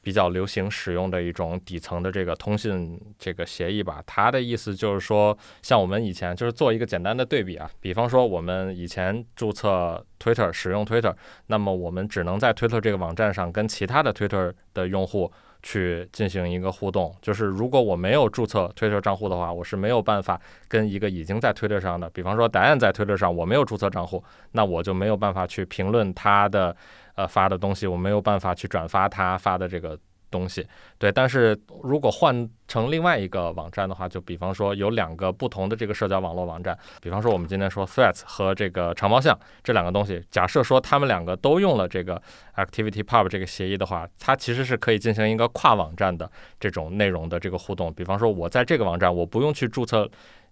[0.09, 11.15] 比较流行使用的一种底层的这个通信这个协议吧，它的意思就是说，像我们以前就是做一个简单的对比啊，比方说我们以前注册 Twitter 使用 Twitter，
[11.49, 15.31] 那么我们只能在 Twitter 这个网站上跟其他的 Twitter 的用户
[15.63, 26.75] 去进行一个互动，就是如果我没有注册 Twitter 账户的话，我是没有办法跟一个已经在 Twitter 上的，比方说答案在 Twitter 上，我没有注册账户，那我就没有办法去评论他的。
[27.19, 29.99] 呃，发的东西我没有办法去转发他发的这个
[30.31, 30.65] 东西，
[30.99, 31.11] 对。
[31.11, 42.23] 但是如果换成另外一个网站的话，就比方说有两个不同的这个社交网络网站，比方说我们今天说 Threads 和这个长毛象这两个东西，假设说他们两个都用了这个
[42.55, 47.93] Activity Pub 这个协议的话，它其实是可以进行一个跨网站的这种内容的这个互动。
[47.93, 50.09] 比方说，我在这个网站，我不用去注册。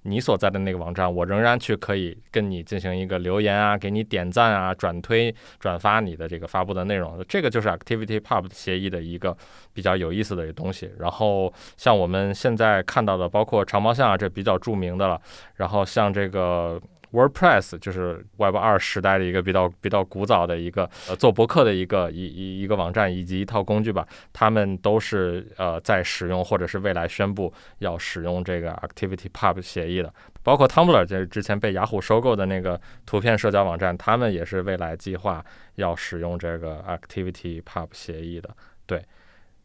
[0.06, 9.36] 你所在的那个网站，我仍然去可以跟你进行一个留言啊，给你点赞啊，转推、转发你的这个发布的内容，这个就是 Activity Pub 协议的一个
[9.74, 10.90] 比较有意思的一个东西。
[10.98, 15.20] 然后像我们现在看到的，包括长毛象啊，这比较著名的了。
[15.56, 16.80] 然后像这个。
[17.16, 35.42] WordPress 就是 Web 二时代的一个比较比较古早的一个呃做博客的一个一一一个网站以及一套工具吧，他们都是呃在使用或者是未来宣布要使用这个 Activity Pub 协议的，包括 Tumblr 就是之前被雅虎收购的那个图片社交网站，他们也是未来计划
[35.76, 38.50] 要使用这个 Activity Pub 协议的，
[38.84, 39.02] 对。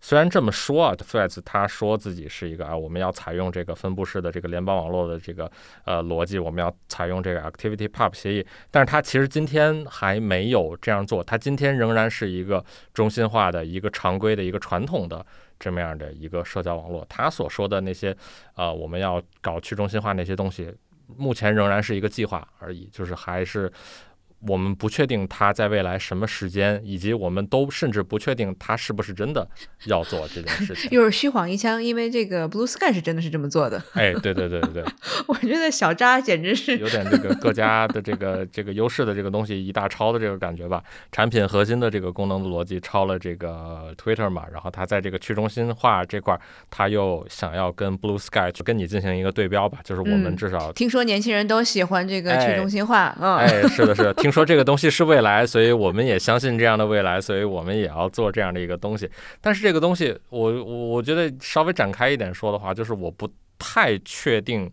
[0.03, 5.49] 虽然这么说啊，Threads 他说自己是一个啊，我们要采用这个分布式的这个联邦网络的这个
[5.85, 15.23] 呃逻辑，我们要采用这个 Activity Pub 协议，但是他其实今天还没有这样做，他今天仍然是一个中心化的一个常规的一个传统的
[15.59, 17.05] 这么样的一个社交网络。
[17.07, 18.15] 他所说的那些
[18.55, 20.73] 呃，我们要搞去中心化那些东西，
[21.15, 23.71] 目前仍然是一个计划而已，就是还是。
[24.47, 29.47] 我们不确定他在未来什么时间，以及我们都甚至不确定他是不是真的
[29.85, 30.89] 要做这件事情。
[30.97, 33.81] 又是虚晃一枪，因为这个 Blue Sky 是真的是这么做的。
[33.93, 34.83] 哎，对对对对对，
[35.27, 40.83] 我觉得小扎简直是有点这个各家的这个 这个优势的这个东西一大抄的这个感觉吧。
[41.11, 46.35] 产品核心的这个功能的逻辑抄了这个 Twitter 嘛，然后他在这个去中心化这块，
[46.71, 54.30] 他又想要跟 Blue Sky 去跟你进行一个对标吧，就是我们至少听说年轻人都喜欢这个去中心化，嗯，哎，是的，是的，听。
[54.31, 59.09] 说这个东西是未来，所以我们也相信这样的未来，所以我们也要做这样的一个东西。
[59.41, 64.71] 但是这个东西，我我我觉得稍微展开一点说的话，就是我不太确定，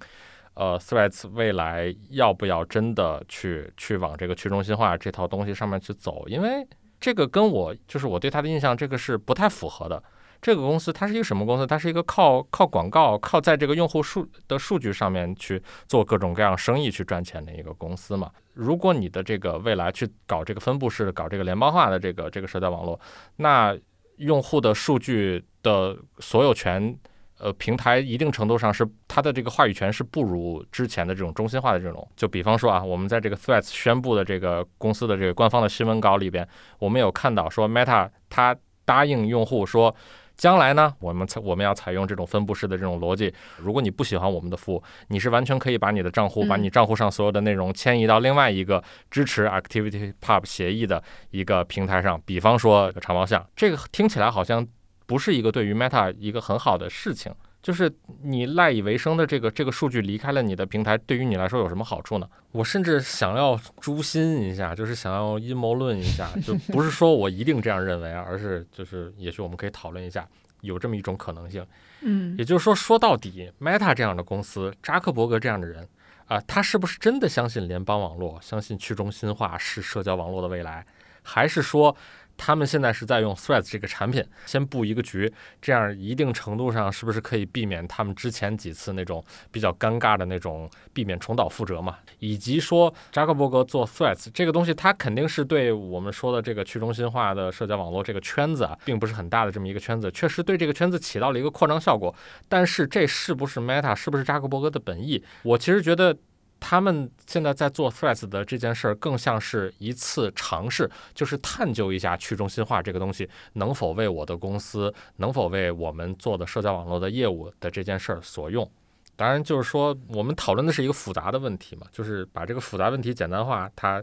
[0.54, 6.66] 呃，Threads 未来要不要真的去去往这个去中心化这套东西上面去走，因为
[7.00, 10.02] 这个跟我就是我对它的印象，这个是不太符合的。
[10.40, 11.66] 这个公司它是一个什么公司？
[11.66, 18.30] 它是一个靠靠广告、靠在这个用户数的数据上面去做各种各样生意去赚钱的一个公司嘛。
[18.58, 22.98] 如果你的这个未来去搞这个分布式、搞这个联邦化的这个这个社交网络，
[23.36, 23.78] 那
[24.16, 26.98] 用户的数据的所有权。
[27.40, 32.04] 呃，平台一定程度上是它的这个话语权是不如之前的这种中心化的这种。
[32.16, 36.44] 就比方说啊，我们在这个 Threads 宣布的这个公司的这个官方的新闻稿里边，
[36.80, 39.94] 我们有看到说 Meta 它答应用户说，
[40.38, 43.30] 将来呢，我们采我们要采用这种分布式的这种逻辑。
[43.58, 53.46] 如果你不喜欢我们的服务，你是完全可以把你的账户，把你账户上所有的内容迁移到另外一个支持 Activity Pub 协议的一个平台上，比方说长毛象。
[53.54, 54.66] 这个听起来好像。
[55.08, 57.92] 不是一个对于 Meta 一个很好的事情，就是
[58.22, 62.28] 你赖以为生的这个这个数据离开了你的平台，对于你来说有什么好处呢？
[62.52, 70.26] 我甚至想要诛心一下，就是想要阴谋论一下，就不是说我一定这样认为啊，而是就是也许我们可以讨论一下，
[70.60, 71.66] 有这么一种可能性。
[72.00, 75.86] 嗯，也就是说，说到底，Meta 这样的公司，扎克伯格这样的人
[76.26, 80.86] 啊，他是不是真的相信联邦网络，相信去中心化是社交网络的未来，
[81.22, 81.94] 还是说？
[82.38, 91.98] 他们现在是在用 Threads 这个产品先布一个局，这样一定程度上是不是可以避免他们之前几次那种比较尴尬的那种避免重蹈覆辙嘛？
[92.20, 102.14] 以及说扎克伯格做 Threads 这个东西，它肯定是对我们说的这个去中心化的社交网络这个圈子啊，并不是很大的这么一个圈子，确实对这个圈子起到了一个扩张效果。
[102.48, 105.22] 但是这是不是 Meta，是不是扎克伯格的本意？
[105.42, 106.16] 我其实觉得。
[106.60, 118.68] 他们现在在做 Threads 的这件事儿，更像是一次尝试，就是探究一下去中心化这个东西能否为我的公司，能否为我们做的社交网络的业务的这件事儿所用。
[119.16, 124.00] 当然，就是说我们讨论的是一个复杂的问题嘛，就是把这个复杂问题简单化，它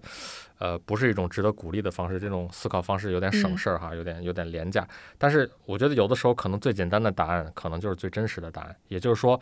[0.58, 2.20] 呃不是一种值得鼓励的方式。
[2.20, 4.86] 这种思考方式有点省事儿哈，有点有点廉价。
[5.18, 8.76] 但是我觉得有的时候可能最简单的答案，可能就是最真实的答案。
[8.90, 9.40] 也就是说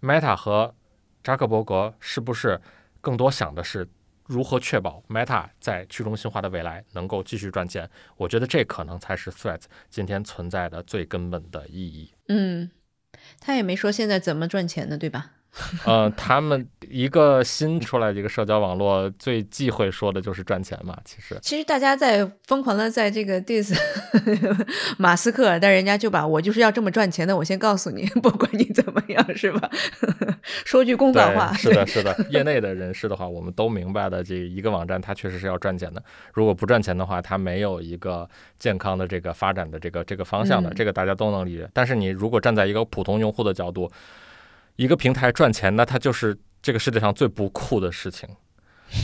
[0.00, 0.74] ，Meta 和
[1.22, 2.60] 扎克伯格是不是
[3.00, 3.88] 更多想的是
[4.26, 7.88] 如何确保 Meta 在去中心化的未来能够继续赚钱？
[8.16, 12.12] 我觉得这可能才是 Threads 今天存在的最根本的意义。
[12.28, 12.70] 嗯，
[13.40, 15.32] 他也没说现在怎么赚钱的，对吧？
[15.84, 20.96] 呃，他们一个新出来的一个社交网络，最忌讳说的就是赚钱嘛。
[21.04, 23.78] 其实，其实大家在疯狂的在这个 diss
[24.96, 29.68] 马斯克，但人家就把我就是要这么赚钱的，我先告诉你，不管你怎么样，是吧？
[30.64, 32.16] 说句公道话，是的，是的。
[32.30, 36.02] 业内的人士的话，我们都明白的，这一个网站它确实是要赚钱的。
[36.32, 38.26] 如果不赚钱的话，它没有一个
[38.58, 41.68] 健康的这个发展的这个这个方向的，这个大家都能理解。
[41.74, 43.90] 但是你如果站在一个普通用户的角度，
[44.76, 48.28] 一个平台赚钱，那它就是这个世界上最不酷的事情。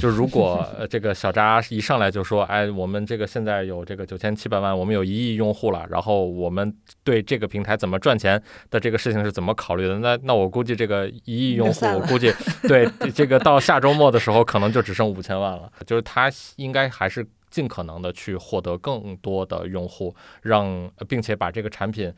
[0.01, 12.31] 就如果 这个小扎一上来就说：“哎，我们这个现在有这个九千七百万，我们有一亿用户了，然后我们对这个平台怎么赚钱的这个事情是怎么考虑的？”那那我估计这个一亿用户，我估计
[12.63, 15.73] 对这个到下周末的时候，可能就只剩五千万了。
[15.87, 17.27] 就是他应该还是。
[17.51, 22.13] 尽可能的去获得更多的用户，让并且把这个产品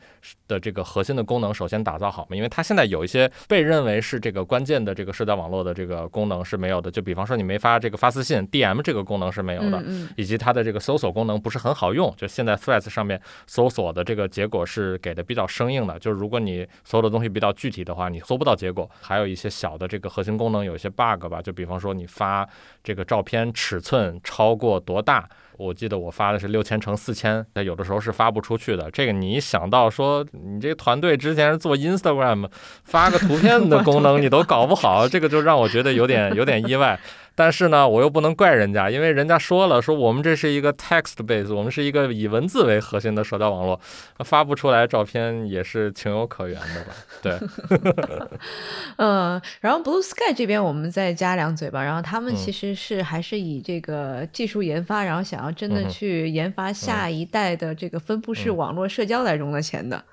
[0.47, 9.83] 的这个核心的功能首先打造好嘛，因为它现在有一些被认为是这个关键的这个社交网络的这个功能是没有的，就比方说你没发这个发私信，DM 这个功能是没有的，
[10.15, 22.47] 以及它的这个搜索功能不是很好用，就现在 Threads 上面搜索的这个结果是给的比较生硬的，就是如果你搜的东西比较具体的话，你搜不到结果，还有一些小的这个核心功能有一些 bug 吧，就比方说你发
[22.83, 25.20] 这个照片尺寸超过多大。
[25.57, 28.89] 我记得我发的是六千乘四千，但有的时候是发不出去的。
[28.91, 32.49] 这个你一想到说，你这个团队之前是做 Instagram，
[32.83, 36.99] 发个图片的功能你都搞不好，这个就让我觉得有点有点意外。
[37.33, 43.79] 但是呢，我又不能怪人家，因为人家说了，说我们这是一个 text base，我们是一个以文字为核心的社交网络，
[44.19, 46.93] 发布出来照片也是情有可原的吧？
[47.21, 47.39] 对。
[48.97, 51.81] 嗯， 然后 Blue Sky 这边我们再加两嘴吧。
[51.83, 60.03] 然后他们其实是还是以这个技术研发，然后想要真的去研发下一代的这个分布式网络社交来融的钱的。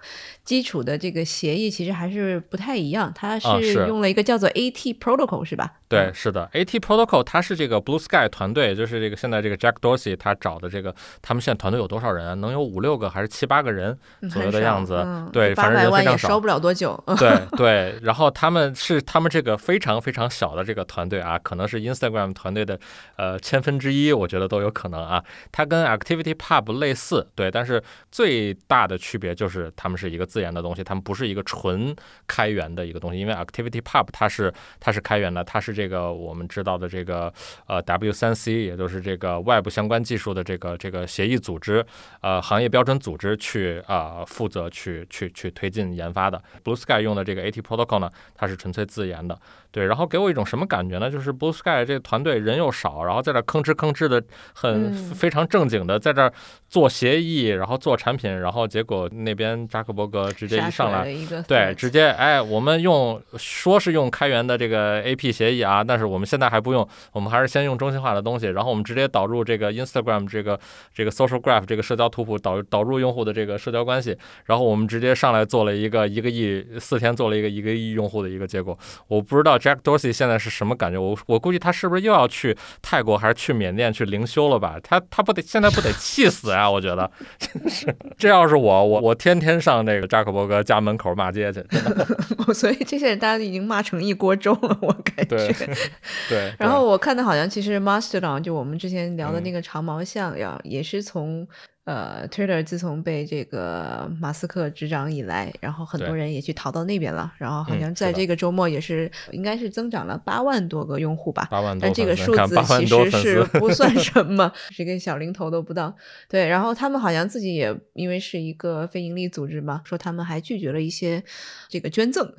[0.44, 5.77] 基础的这个协议其实还是不太一样，它是用了一个叫做 AT Protocol 是吧？
[5.88, 12.34] 对，是的，AT Protocol 它是这个 Blue Sky 团队，就是这个现在这个 Jack Dorsey 他找的这个，他们现在团队有多少人啊？
[12.34, 13.98] 能有五六个还是七八个人
[14.30, 15.04] 左右的样子？
[15.32, 16.98] 对，反正人非常少，烧不了多久。
[17.18, 22.78] 对对，然后他们是他们这个非常非常小的这个团队啊，可能是 Instagram 团队的
[23.16, 25.22] 呃千分之一，我觉得都有可能啊。
[25.52, 31.92] 它跟 Activity Pub 类似，对，但是最大的区别就是他们是一个自自研的东西，他们不是一个纯
[32.28, 37.32] 开源的一个东西，因为 Activity Pub 它是它是开源的，它是这个我们知道的这个
[37.68, 41.84] 呃 W3C，也就是这个外部相关技术的这个这个协议组织，
[42.20, 46.42] 呃行业标准组织去啊、负责去去去推进研发的。
[46.64, 49.38] Blue Sky 用的这个 AT Protocol 呢，它是纯粹自研的，
[49.70, 51.08] 对，然后给我一种什么感觉呢？
[51.08, 54.20] 就是 Blue Sky 这个团队人又少，然后在这吭哧吭哧的
[54.52, 56.32] 很、嗯非常正经的在这儿
[56.68, 61.04] 做协议，然后做产品，然后结果那边扎克伯格直接一上来
[61.46, 70.58] 对，直接哎，我们用说是用开源的这个 AP 协议啊，但是我们现在还不用，我们还是先用中心化的东西，然后我们直接导入这个 Instagram 这个
[70.94, 74.16] 这个 Social Graph 这个社交图谱导导入用户的这个社交关系，
[74.46, 78.78] 然后我们直接上来做了一个一个亿四天做了一个一个亿用户的一个结果。
[79.06, 84.76] 我不知道 Jack Dorsey 现在是什么感觉，我我估计他是不是又要去泰国还是去缅甸去灵修了吧？
[84.82, 86.70] 他他不得现在不得气死啊？
[86.70, 95.36] 我觉得，真 是这要是我我我天天上那个扎克伯格家门口骂街去， 真的所以这些人大家已经骂成一锅粥了，我感觉。
[95.36, 95.54] 对。
[96.58, 99.42] 然后我看的好像其实 Mastodon 就我们之前聊的嗯。
[99.42, 101.46] 那个长毛象呀，也是从
[101.88, 111.48] 呃 Twitter 自从被这个马斯克执掌以来，然后很多人也去逃到那边了，然后好嗯像在这个周末也是应该是增长了八万多个用户吧。
[111.50, 115.96] 八万多但这个数字8万多粉其实是不算什 么，是一个小零头都不到。
[116.28, 121.24] 对，然后他们好像自己也因为是一个非盈利组织嘛，说他们还拒绝了一些
[121.70, 122.30] 这个捐赠，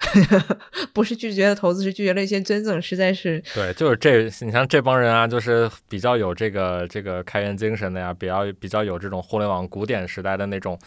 [0.94, 10.78] 不是拒绝了投资，是拒绝了一些捐赠，实在是对，就是这，你像这帮人啊，就是比较有这个这个开源精神的呀，比较比较有这种互联网古典时代的那种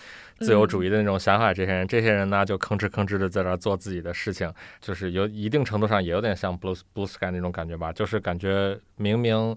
[0.41, 1.55] 自由主义的那种想法。
[1.55, 9.57] 这些人，这些人呢，就吭哧吭哧的在这儿做自己的事情，就是有一定程度上也有点像 Blue Blue Sky 那种感觉吧，就是感觉明明。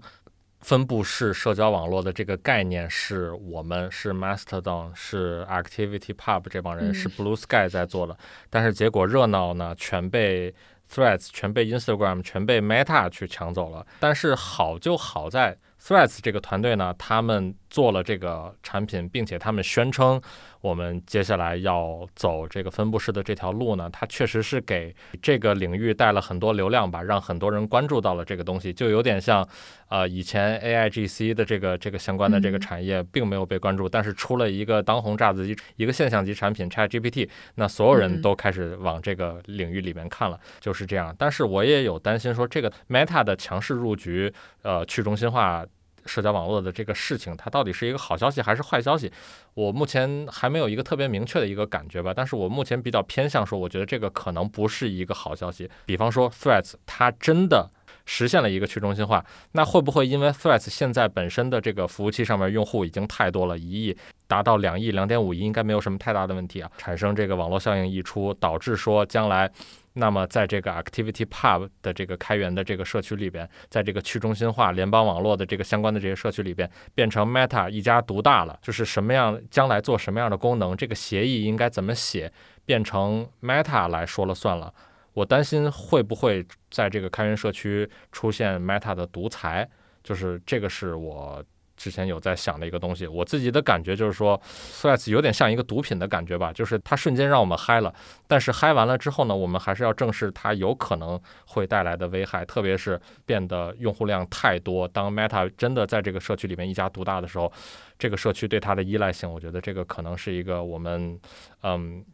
[0.62, 8.16] 分布式社交网络的这个概念是我们是 Mastodon 是 Activity Pub 这帮人、嗯是 Blue Sky 在做的，
[8.50, 10.52] 但是结果热闹呢全被
[10.90, 13.86] Threads 全被 Instagram 全被 Meta 去抢走了。
[14.00, 20.20] 但是好就好在 Threads 这个团队呢，他们做了这个产品，并且他们宣称
[20.60, 29.46] 我们接下来要走这个分布式的这条路呢，它确实是给这个领域带了很多流量吧，让很多人关注到了这个东西，就有点像
[29.88, 41.14] 呃以前 AIGC 的这个这个相关的这个嗯产业并没有被关注，但是出了一个当红炸子鸡一个现象级产品 ChatGPT，那所有人嗯都开始往这个领域里面看了，就是这样。
[41.16, 45.64] 但是我也有担心说，这个 Meta 的强势入局，呃，去中心化。
[46.06, 49.12] 社交网络的这个事情，它到底是一个好消息还是坏消息？
[49.54, 52.12] 我目前还没有一个特别明确的一个感觉吧。
[52.14, 55.68] 但是我目前比较偏向说，我觉得这个可能不是一个好消息。
[55.84, 57.70] 比方说，Threats 它真的
[58.04, 63.96] 实现了一个去中心化，那会不会因为 Threats 现在本身的这个服务器上面用户已经太多了，一亿
[64.26, 69.50] 达到两亿、两点五亿，应该没有什么太大的问题啊，产生这个网络效应溢出，导致说将来。
[69.98, 82.30] 那么，在这个 Activity Pub 的这个开源的这个社区里边，在这个去中心化联邦网络的这个相关的这些社区里边，变成 Meta 一家独大了，就是什么样将来做什么样的功能，这个协议应该怎么写，
[82.66, 84.70] 变成 Meta 来说了算了。
[85.14, 89.66] 我担心会不会在这个开源社区出现 Meta 的独裁，
[90.04, 91.42] 就是这个是我
[91.76, 93.06] 之前有在想的一个东西。
[93.06, 94.40] 我自己的感觉就是说
[94.72, 97.94] ，Threads 有点像一个毒品的感觉吧，就是它瞬间让我们嗨了，
[98.26, 107.52] 但是嗨完了之后呢，我们还是要正视它有可能会带来的危害，特别是变得用户量太多，当 Meta 真的在这个社区里面一家独大的时候，
[107.98, 111.20] 这个社区对它的依赖性，我觉得这个可能是一个我们
[111.62, 112.04] 嗯。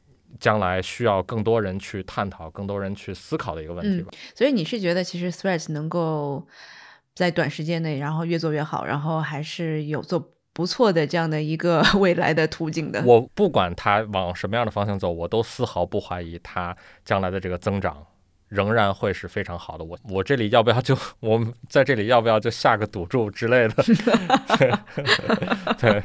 [0.41, 4.11] 将来需要更多人去探讨、更多人去思考的一个问题吧。
[4.35, 6.49] 所以你是觉得其实 Threads 能够
[7.15, 13.03] 在短时间内，然后越做越好，然后还是有做不错的这样的一个 未来的途径的。
[13.05, 18.07] 我不管它往什么样的方向走，我都丝毫不怀疑它将来的这个增长
[18.49, 19.85] 仍然会是非常好的。
[19.85, 23.75] 我我这里要不要就我们在这里要不要就下个赌注之类的？
[24.59, 24.73] 对，
[25.79, 26.03] 对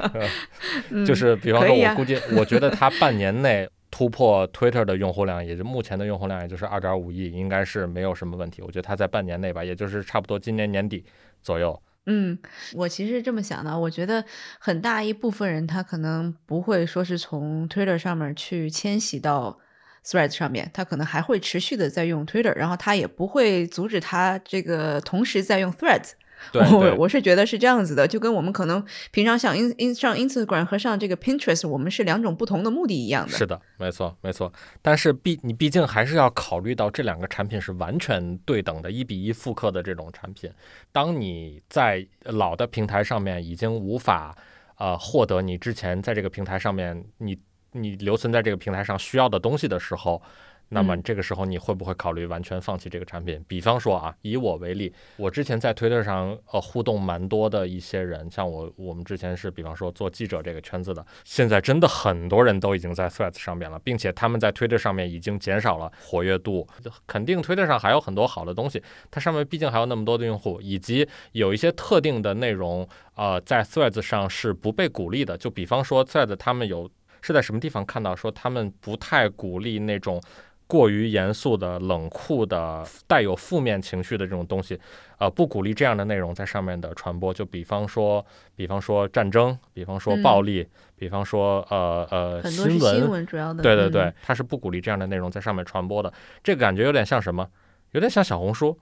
[0.90, 3.68] 嗯就是比方说，我估计，我觉得它半年内。
[3.90, 8.62] 突破 Twitter 的用户量，也就目前的用户量，也就是二点五亿，应该是没有什么问题。
[8.62, 11.04] 我觉得它在半年内吧，也就是差不多今年年底
[11.42, 12.38] 左右，嗯，
[12.74, 14.24] 我其实这么想的，我觉得
[14.58, 19.58] 很大一部分人他可能不会说是从 Twitter 上面去迁徙到
[20.04, 26.12] Threads 上面，他可能还会持续的在用 Twitter，然后他也不会阻止他这个同时在用 Threads。
[26.52, 33.32] 对 我对我是觉得是这样子的，就跟我们可能平常上 in in 上 Instagram 和上这个 Pinterest，我们是两种不同的目的一样的。
[33.32, 34.52] 是的，没错，没错。
[34.80, 40.50] 但是毕你毕竟还是要考虑到这两个产品是完全对等的，一比一复刻的这种产品。
[40.92, 44.36] 当你在老的平台上面已经无法
[44.78, 47.38] 呃获得你之前在这个平台上面你
[47.72, 50.22] 你留存在这个平台上需要的东西的时候，
[50.70, 53.42] 那么嗯这个时候你会不会考虑完全放弃这个产品？
[53.48, 66.66] 比方说啊，以我为例，我之前在推特上呃互动蛮多的一些人，像我我们之前是比方说做记者这个圈子的，现在真的很多人都已经在 Threads 上面了，并且他们在推特上面已经减少了活跃度，
[67.06, 76.90] 肯定推特上还有很多好的东西，它上面毕竟还有那么多的用户，以及有一些特定的内容，呃，在 Threads 上是不被鼓励的，就比方说 Threads 他们有
[77.20, 80.20] 是在什么地方看到说他们不太鼓励那种。
[80.68, 84.78] 过于严肃的、冷酷的、带有负面情绪的这种东西，
[85.18, 87.34] 呃，不鼓励这样的内容在上面的传播。
[87.34, 93.62] 就比方说，比方说战争，比方说暴力，比方说呃呃新闻，新闻主要的。
[93.62, 96.12] 对对对嗯，，它是不鼓励这样的内容在上面传播的。
[96.44, 97.48] 这个感觉有点像什么？
[97.92, 98.78] 有点像小红书，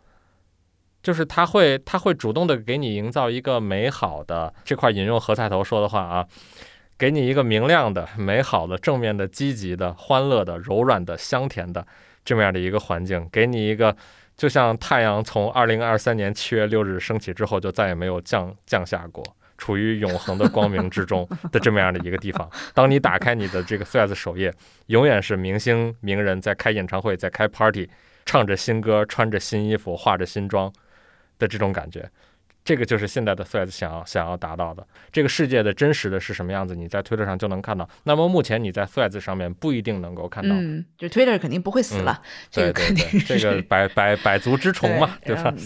[1.01, 6.27] 就是它会它会主动的给你营造一个美好的这块引用何菜头说的话啊，
[6.99, 11.87] 给你一个明亮的、美好的、正面的、积极的、欢乐的、柔软的、香甜的
[12.25, 13.97] 这么样的一个环境，给你一个。
[14.37, 19.25] 就像太阳从二零二三年七月六日升起之后，就再也没有降降下过，
[19.57, 22.47] 处于永恒的光明之中的这么样的一个地方。
[22.75, 24.53] 当你打开你的这个 Threads 首页，
[24.89, 27.89] 永远是明星名人在开演唱会，在开 party，
[28.27, 30.71] 唱着新歌，穿着新衣服，化着新妆
[31.39, 32.07] 的这种感觉。
[32.67, 34.85] 这个就是现在的 Threads 想要想要达到的。
[35.13, 37.89] 这个世界的真实的是什么样子，你在推特上就能看到。
[38.03, 40.53] 那么目前你在 Threads 上面不一定能够看到。
[40.57, 45.55] 嗯，就 Twitter 肯定不会死了，这对对个肯定对，是这个百百百足之虫嘛，对吧？？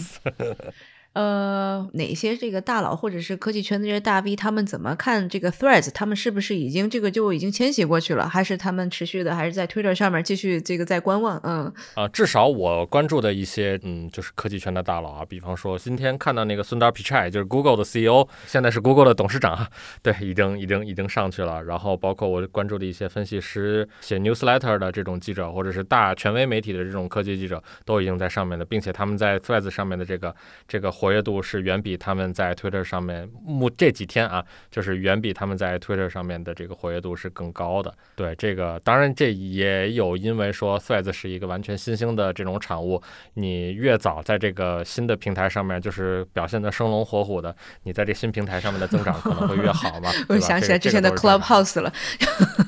[1.13, 5.91] 呃，哪些这个大佬或者是科技圈的这些大 V，他们怎么看这个 Threads？
[5.91, 11.37] 他们是不是已经这个就已经迁徙过去了，还是他们持续的还是在 Twitter 上面继续这个在观望？
[11.43, 19.67] 嗯啊、至少我关注的一些，嗯，就是科技圈的大佬啊，比方说今天看到那个 Sundar Pichai，就是 Google 的 CEO，现在是 Google 的董事长，
[20.01, 21.61] 对，已经已经已经上去了。
[21.63, 30.33] 然后包括我关注的一些分析师、写 newsletter 的这种记者，或者是大权威媒体的这种科技记者，都已经在上面了，并且他们在 Threads 上面的这个
[30.67, 37.91] 这个活跃度是远比他们在 Twitter 上面目这几天啊，就是远比他们在 Twitter 上面的这个活跃度是更高的。
[38.15, 43.01] 对这个，当然这也有因为说 Threads 是一个完全新兴的这种产物，
[43.33, 50.11] 你越早在这个新的平台上面就是表现的生龙活虎的，你在这新平台上面的增长可能会越好嘛。
[50.29, 51.93] 我想起来之前的这个这个都是正常 Clubhouse 了，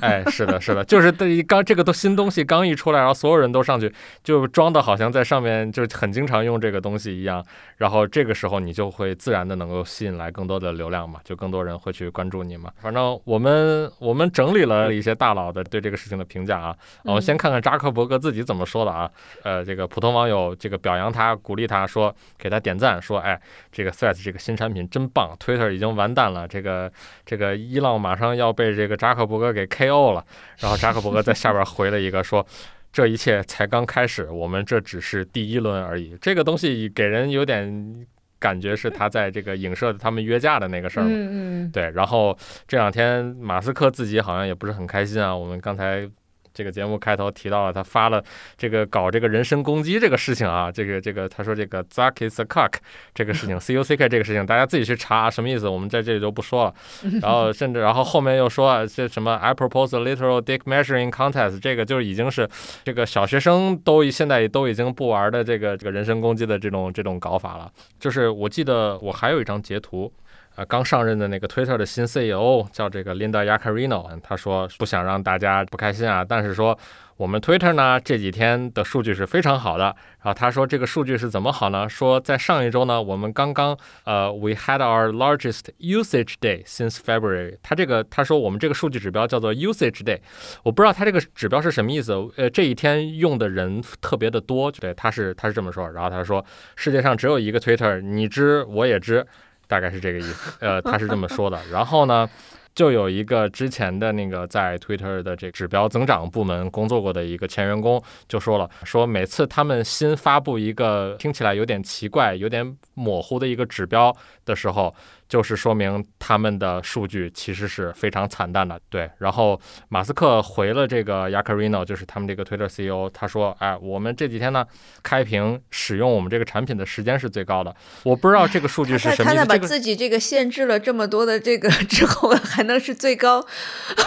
[0.01, 7.45] 哎，是的，是的，就是对于刚这个都新东西刚一出来，然后所有人都上去，就装的好像在上面就很经常用这个东西一样，
[7.77, 12.71] 然后这个时候你就会自然的能够吸引来更多的流量嘛，就更多人会去关注你嘛。
[12.81, 19.09] 反正我们我们整理了一些大佬的对这个事情的评价啊，我们先看看扎克伯格自己怎么说的啊。
[19.43, 23.39] 呃，这个普通网友这个表扬他，鼓励他说，给他点赞，说，哎，
[23.71, 26.91] 这个 Threads 这个新产品真棒，Twitter 已经完蛋了，这个
[27.25, 30.25] 这个伊朗马上要被这个扎克伯格给 KO 了。
[30.59, 32.45] 然后扎克伯格在下边回了一个说。
[32.93, 36.15] 这一切才刚开始，我们这只是第一轮而已。
[36.21, 38.05] 这个东西给人有点
[38.43, 41.09] 感觉是他在这个影射他们约架的那个事儿嘛。
[41.13, 42.37] 嗯嗯对，然后
[42.67, 45.33] 这两天马斯克自己好像也不是很开心啊。
[45.33, 46.05] 我们刚才
[46.53, 48.23] 这个节目开头提到了，他发了
[48.57, 52.73] 这个搞这个人身攻击这个事情啊，这个这个他说这个 Zuck is a cock
[53.13, 56.73] 这个事情， C U C K 这个事情，大家自己去查什么意思，我们在这里就不说了。
[57.21, 62.47] 然后甚至然后后面又说啊，这什么 I propose a literal dick measuring contest，这个就已经是
[62.83, 67.71] 这个小学生都现在都已经不玩的这个这个人身攻击的这种这种搞法了。
[67.99, 70.11] 就是我记得我还有一张截图。
[70.55, 76.77] 啊，刚上任的那个 Twitter 的新 CEO 叫这个 Linda Yaccarino，他说不想让大家不开心啊，但是说
[77.17, 79.85] 我们 Twitter 呢这几天的数据是非常好的。
[79.85, 81.89] 然后他说这个数据是怎么好呢？
[81.89, 87.57] 说在上一周呢，我们刚刚呃，we had our largest usage day since February。
[87.63, 90.19] 他这个他说我们这个数据指标叫做 usage day，
[90.61, 92.13] 我不知道他这个指标是什么意思。
[92.37, 95.89] 呃，这一天用的人特别的多，对，他是他是这么说。
[95.89, 96.45] 然后他说
[96.75, 99.25] 世界上只有一个 Twitter，你知我也知。
[99.67, 101.59] 大概是这个意思，呃，他是这么说的。
[101.71, 102.29] 然后呢，
[102.75, 114.93] 就有一个之前的那个在 Twitter 的这个指标增长部门工作过的一个前员工就说了，说每次他们新发布一个听起来有点奇怪、有点模糊的一个指标的时候，
[115.33, 118.79] 就是说明他们的数据其实是非常惨淡的。
[118.87, 119.59] 对，然后
[119.89, 124.63] 马斯克回了这个 Yaccarino，就是他们这个 Twitter CEO，他说：“哎，我们这几天呢，
[125.01, 127.75] 开屏使用我们这个产品的时间是最高的。
[128.03, 129.39] 我不知道这个数据是什么意思。
[129.39, 133.43] 他在把自己这个限制了这么多的这个 之后，还能是最高，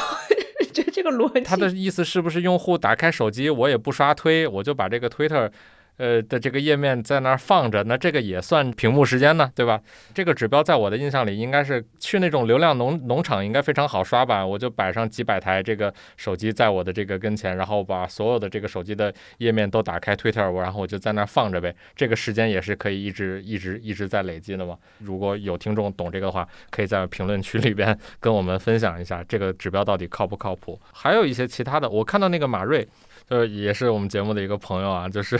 [0.72, 5.50] 这这个逻辑，他的意思是不是用户打开手机，我也不刷推，我就把这个 Twitter
[5.96, 9.80] 呃的这个页面在那儿放着，那这个也算屏幕时间呢，对吧？
[10.14, 14.44] 这个指标在我的印象里应该是去那种流量农农场应该非常好刷吧？
[14.44, 21.74] 我就摆上几百台这个手机在我的这个跟前，然后把所有的这个手机的页面都打开 Twitter，然后我就在那儿放着呗。
[21.94, 24.76] 这个时间也是可以一直一直一直在累积的嘛。
[24.98, 30.78] 如果有听众懂这个的话，可以在评论区里边跟我们分享一下这个指标到底靠不靠谱。
[30.92, 32.86] 还有一些其他的，我看到那个马瑞。
[33.28, 35.38] 就是也是我们节目的一个朋友啊， 就是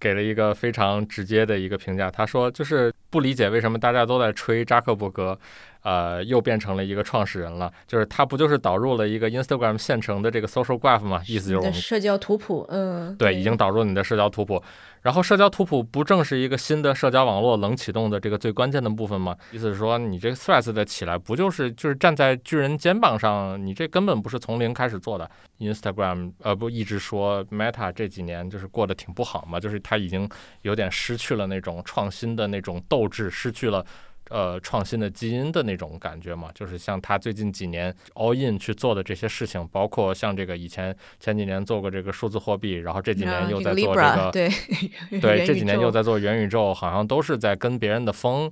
[0.00, 2.10] 给了一个非常直接的一个评价。
[2.10, 5.38] 他说，就是不理解为什么大家都在吹扎克伯格，
[5.82, 7.72] 呃，又变成了一个创始人了。
[7.86, 11.22] 就是他不就是导入了一个 Instagram 现成的这个 Social Graph 吗？
[11.26, 14.62] 意思就是我们社交图谱，嗯，对，已经导入你的社交图谱。
[15.02, 19.36] 然后社交图谱不正是一个新的社交网络冷启动的这个最关键的部分吗？
[19.50, 23.60] 意思是说，你这个 Threads 的起来不就是就是站在巨人肩膀上？
[23.66, 25.28] 你这根本不是从零开始做的。
[25.58, 30.28] Instagram 呃不一直说 Meta 这几年就是过得挺不好嘛，就是它已经
[30.62, 33.84] 有点失去了那种创新的那种斗志，失去了。
[34.30, 44.48] 呃，创新的基因的那种感觉嘛，就是像他最近几年 all in 去做的这些事情，包括像这个以前前几年做过这个数字货币，然后这几年又在做这个，对
[45.20, 48.50] 对，这几年又在做元宇宙，好像都是在跟别人的风。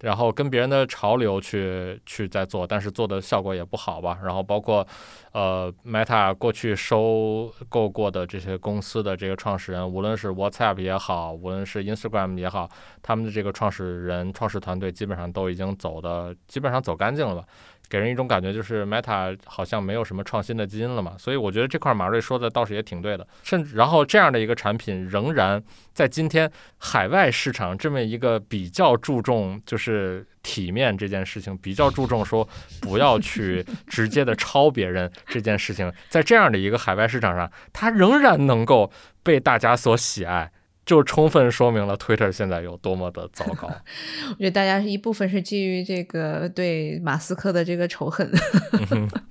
[0.00, 4.18] 然后跟别人的潮流去去在做，但是做的效果也不好吧。
[4.24, 4.84] 然后包括，
[5.32, 12.68] 呃，Meta 过去收购过的这些公司的这个创始人，无论是 WhatsApp 也好，无论是 Instagram 也好，
[13.02, 17.44] 他们的这个创始人、创始团队基本上都已经走的基本上走干净了吧。
[17.88, 23.26] 给人一种感觉，就是 Meta 好像没有什么创新的基因了嘛，所以我觉得这块马瑞说的倒是也挺对的。
[23.42, 25.62] 甚至然后这样的一个产品，仍然
[25.92, 32.48] 在今天海外市场这么一个比较注重就是体面这件事情，比较注重说
[32.80, 40.50] 不要去 直接的抄别人这件事情，在这样的一个海外市场上，它仍然能够被大家所喜爱。
[40.84, 43.68] 就充分说明了 Twitter 现在有多么的糟糕。
[44.30, 48.28] 我觉得大家一部分是基于这个对马斯克的这个仇恨。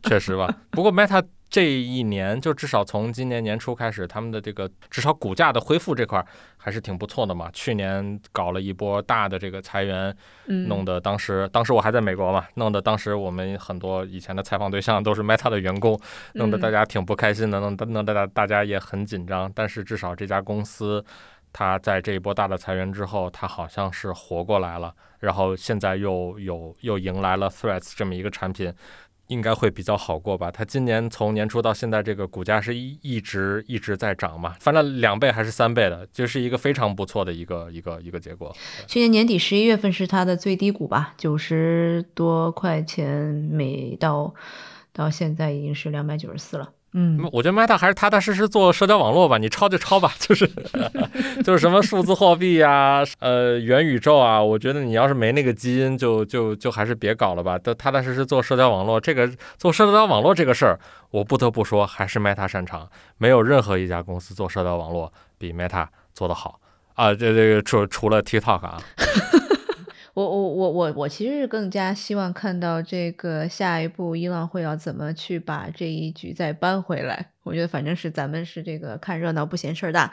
[0.04, 0.60] 确实吧。
[0.70, 1.22] 不过 Meta
[1.52, 6.26] 这一年，就至少从今年年初开始，他们的这个至少股价的恢复这块
[6.56, 7.50] 还是挺不错的嘛。
[7.52, 16.00] 去年搞了一波大的这个裁员，弄得当时当时我还在美国嘛，弄得当时我们很多以前的采访对象都是 Meta 的员工，
[16.36, 19.52] 弄得大家挺不开心的，弄弄得大大家也很紧张。
[19.54, 21.04] 但是至少这家公司。
[21.54, 28.74] 它在这一波大的裁员之后，它好像是活过来了，然后现在又有又迎来了 Threads 这么一个产品，
[29.32, 30.52] 应该会比较好过吧？
[30.52, 38.54] 它今年从年初到现在，这个股价是一一直一直在涨嘛，翻了两倍还是三倍的，就是一个非常不错的一个一个一个结果。
[38.88, 44.34] 去年年底十一月份是它的最低谷吧，九十多块钱每到，
[44.92, 46.74] 到现在已经是两百九十四了。
[46.94, 50.46] 嗯，我觉得 Meta 还是踏踏实实做社交网络吧，你抄就抄吧， 就是
[51.44, 57.58] 就是什么数字货币呀，呃，元宇宙啊，我觉得你要是没那个基因，就就就还是别搞了吧。
[57.58, 60.78] 都踏踏实实做社交网络，这个做社交网络这个事儿，
[61.12, 66.60] 我不得不说还是 Meta 擅长，没有任何一家公司做社交网络比 Meta 做得好
[66.96, 67.14] 啊。
[67.14, 68.82] 这这个除除了 TikTok 啊。
[70.14, 77.32] 我我我我我其实是更加希望看到这个下一步伊朗会要怎么去把这一局再扳回来。
[77.44, 80.12] 我觉得反正是咱们是这个看热闹不嫌事儿大。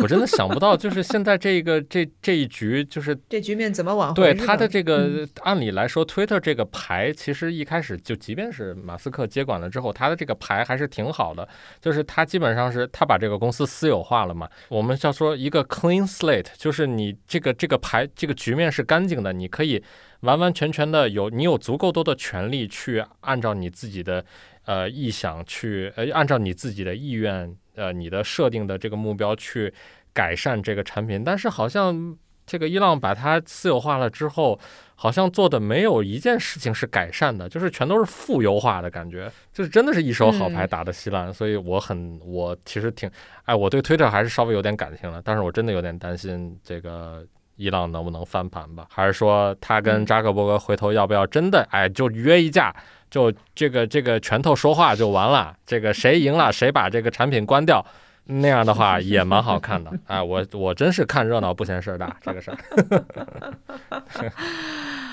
[0.00, 4.14] 我真的想不到，就是现在这个这这一局，就是这局面怎么挽回？
[4.14, 11.48] 对他的这个，按理来说，Twitter 这个牌其实一开始就，即便是马斯克接管了之后，他的这个牌还是挺好的。
[11.80, 14.48] 就是他基本上是他把这个公司私有化了嘛。
[14.68, 19.80] 我们叫说一个 clean slate，就是你这个这个牌这个局面是干净的，你可以
[20.20, 24.24] 完完全全的有你有足够多的权利去按照你自己的。
[24.68, 29.72] 呃，意想去呃，按照你自己的意愿，呃，你的设定的这个目标去
[30.12, 32.14] 改善这个产品，但是好像
[32.44, 34.60] 这个伊朗把它私有化了之后，
[34.94, 43.10] 好像做的没有一件事情是改善的，就是全都是负优化的感觉，就是真的是一手好牌打的稀烂，所以我很我其实挺
[43.46, 52.74] 哎，我对 Twitter 还是稍微有点感情的，但是我真的有点担心这个伊朗能不能翻盘吧，还是说他跟扎克伯格回头要不要真的哎就约一架？
[53.10, 57.84] 就这个这个拳头说话就完了，这个谁赢了谁把这个产品关掉，
[58.24, 60.22] 那样的话也蛮好看的啊！
[60.22, 62.58] 我我真是看热闹不嫌事儿大，这个事儿。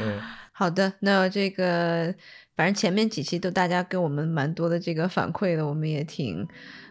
[0.02, 0.22] 嗯，
[0.52, 2.14] 好的，那这个
[2.56, 6.46] 反正前面几期都大家给我们蛮多的这个反馈的，我们也挺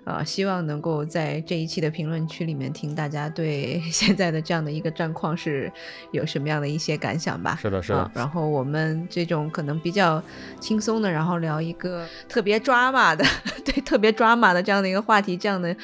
[0.04, 5.72] 啊、希望能够在这一期的评论区里面听大家对 现在的这样的一个战况是
[6.12, 7.58] 有什么样的一些感想吧。
[7.60, 10.22] 是的，是的啊，然后我们这种可能比较
[10.60, 13.24] 轻松的，然后聊一个特别抓马的，
[13.64, 15.74] 对，特别抓马的这样的一个话题，这样的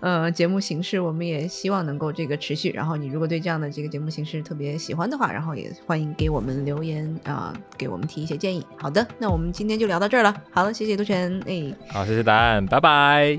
[0.00, 2.70] 呃节目形式，我们也希望能够这个持续。
[2.70, 8.66] 然后你如果对这样的这个节目形式特别喜欢的话，然后也欢迎给我们留言啊、给我们提一些建议。
[8.76, 10.34] 好的，那我们今天就聊到这儿了。
[10.50, 11.72] 好了，谢谢杜晨，哎。
[11.88, 13.38] 好，谢谢答案，拜拜。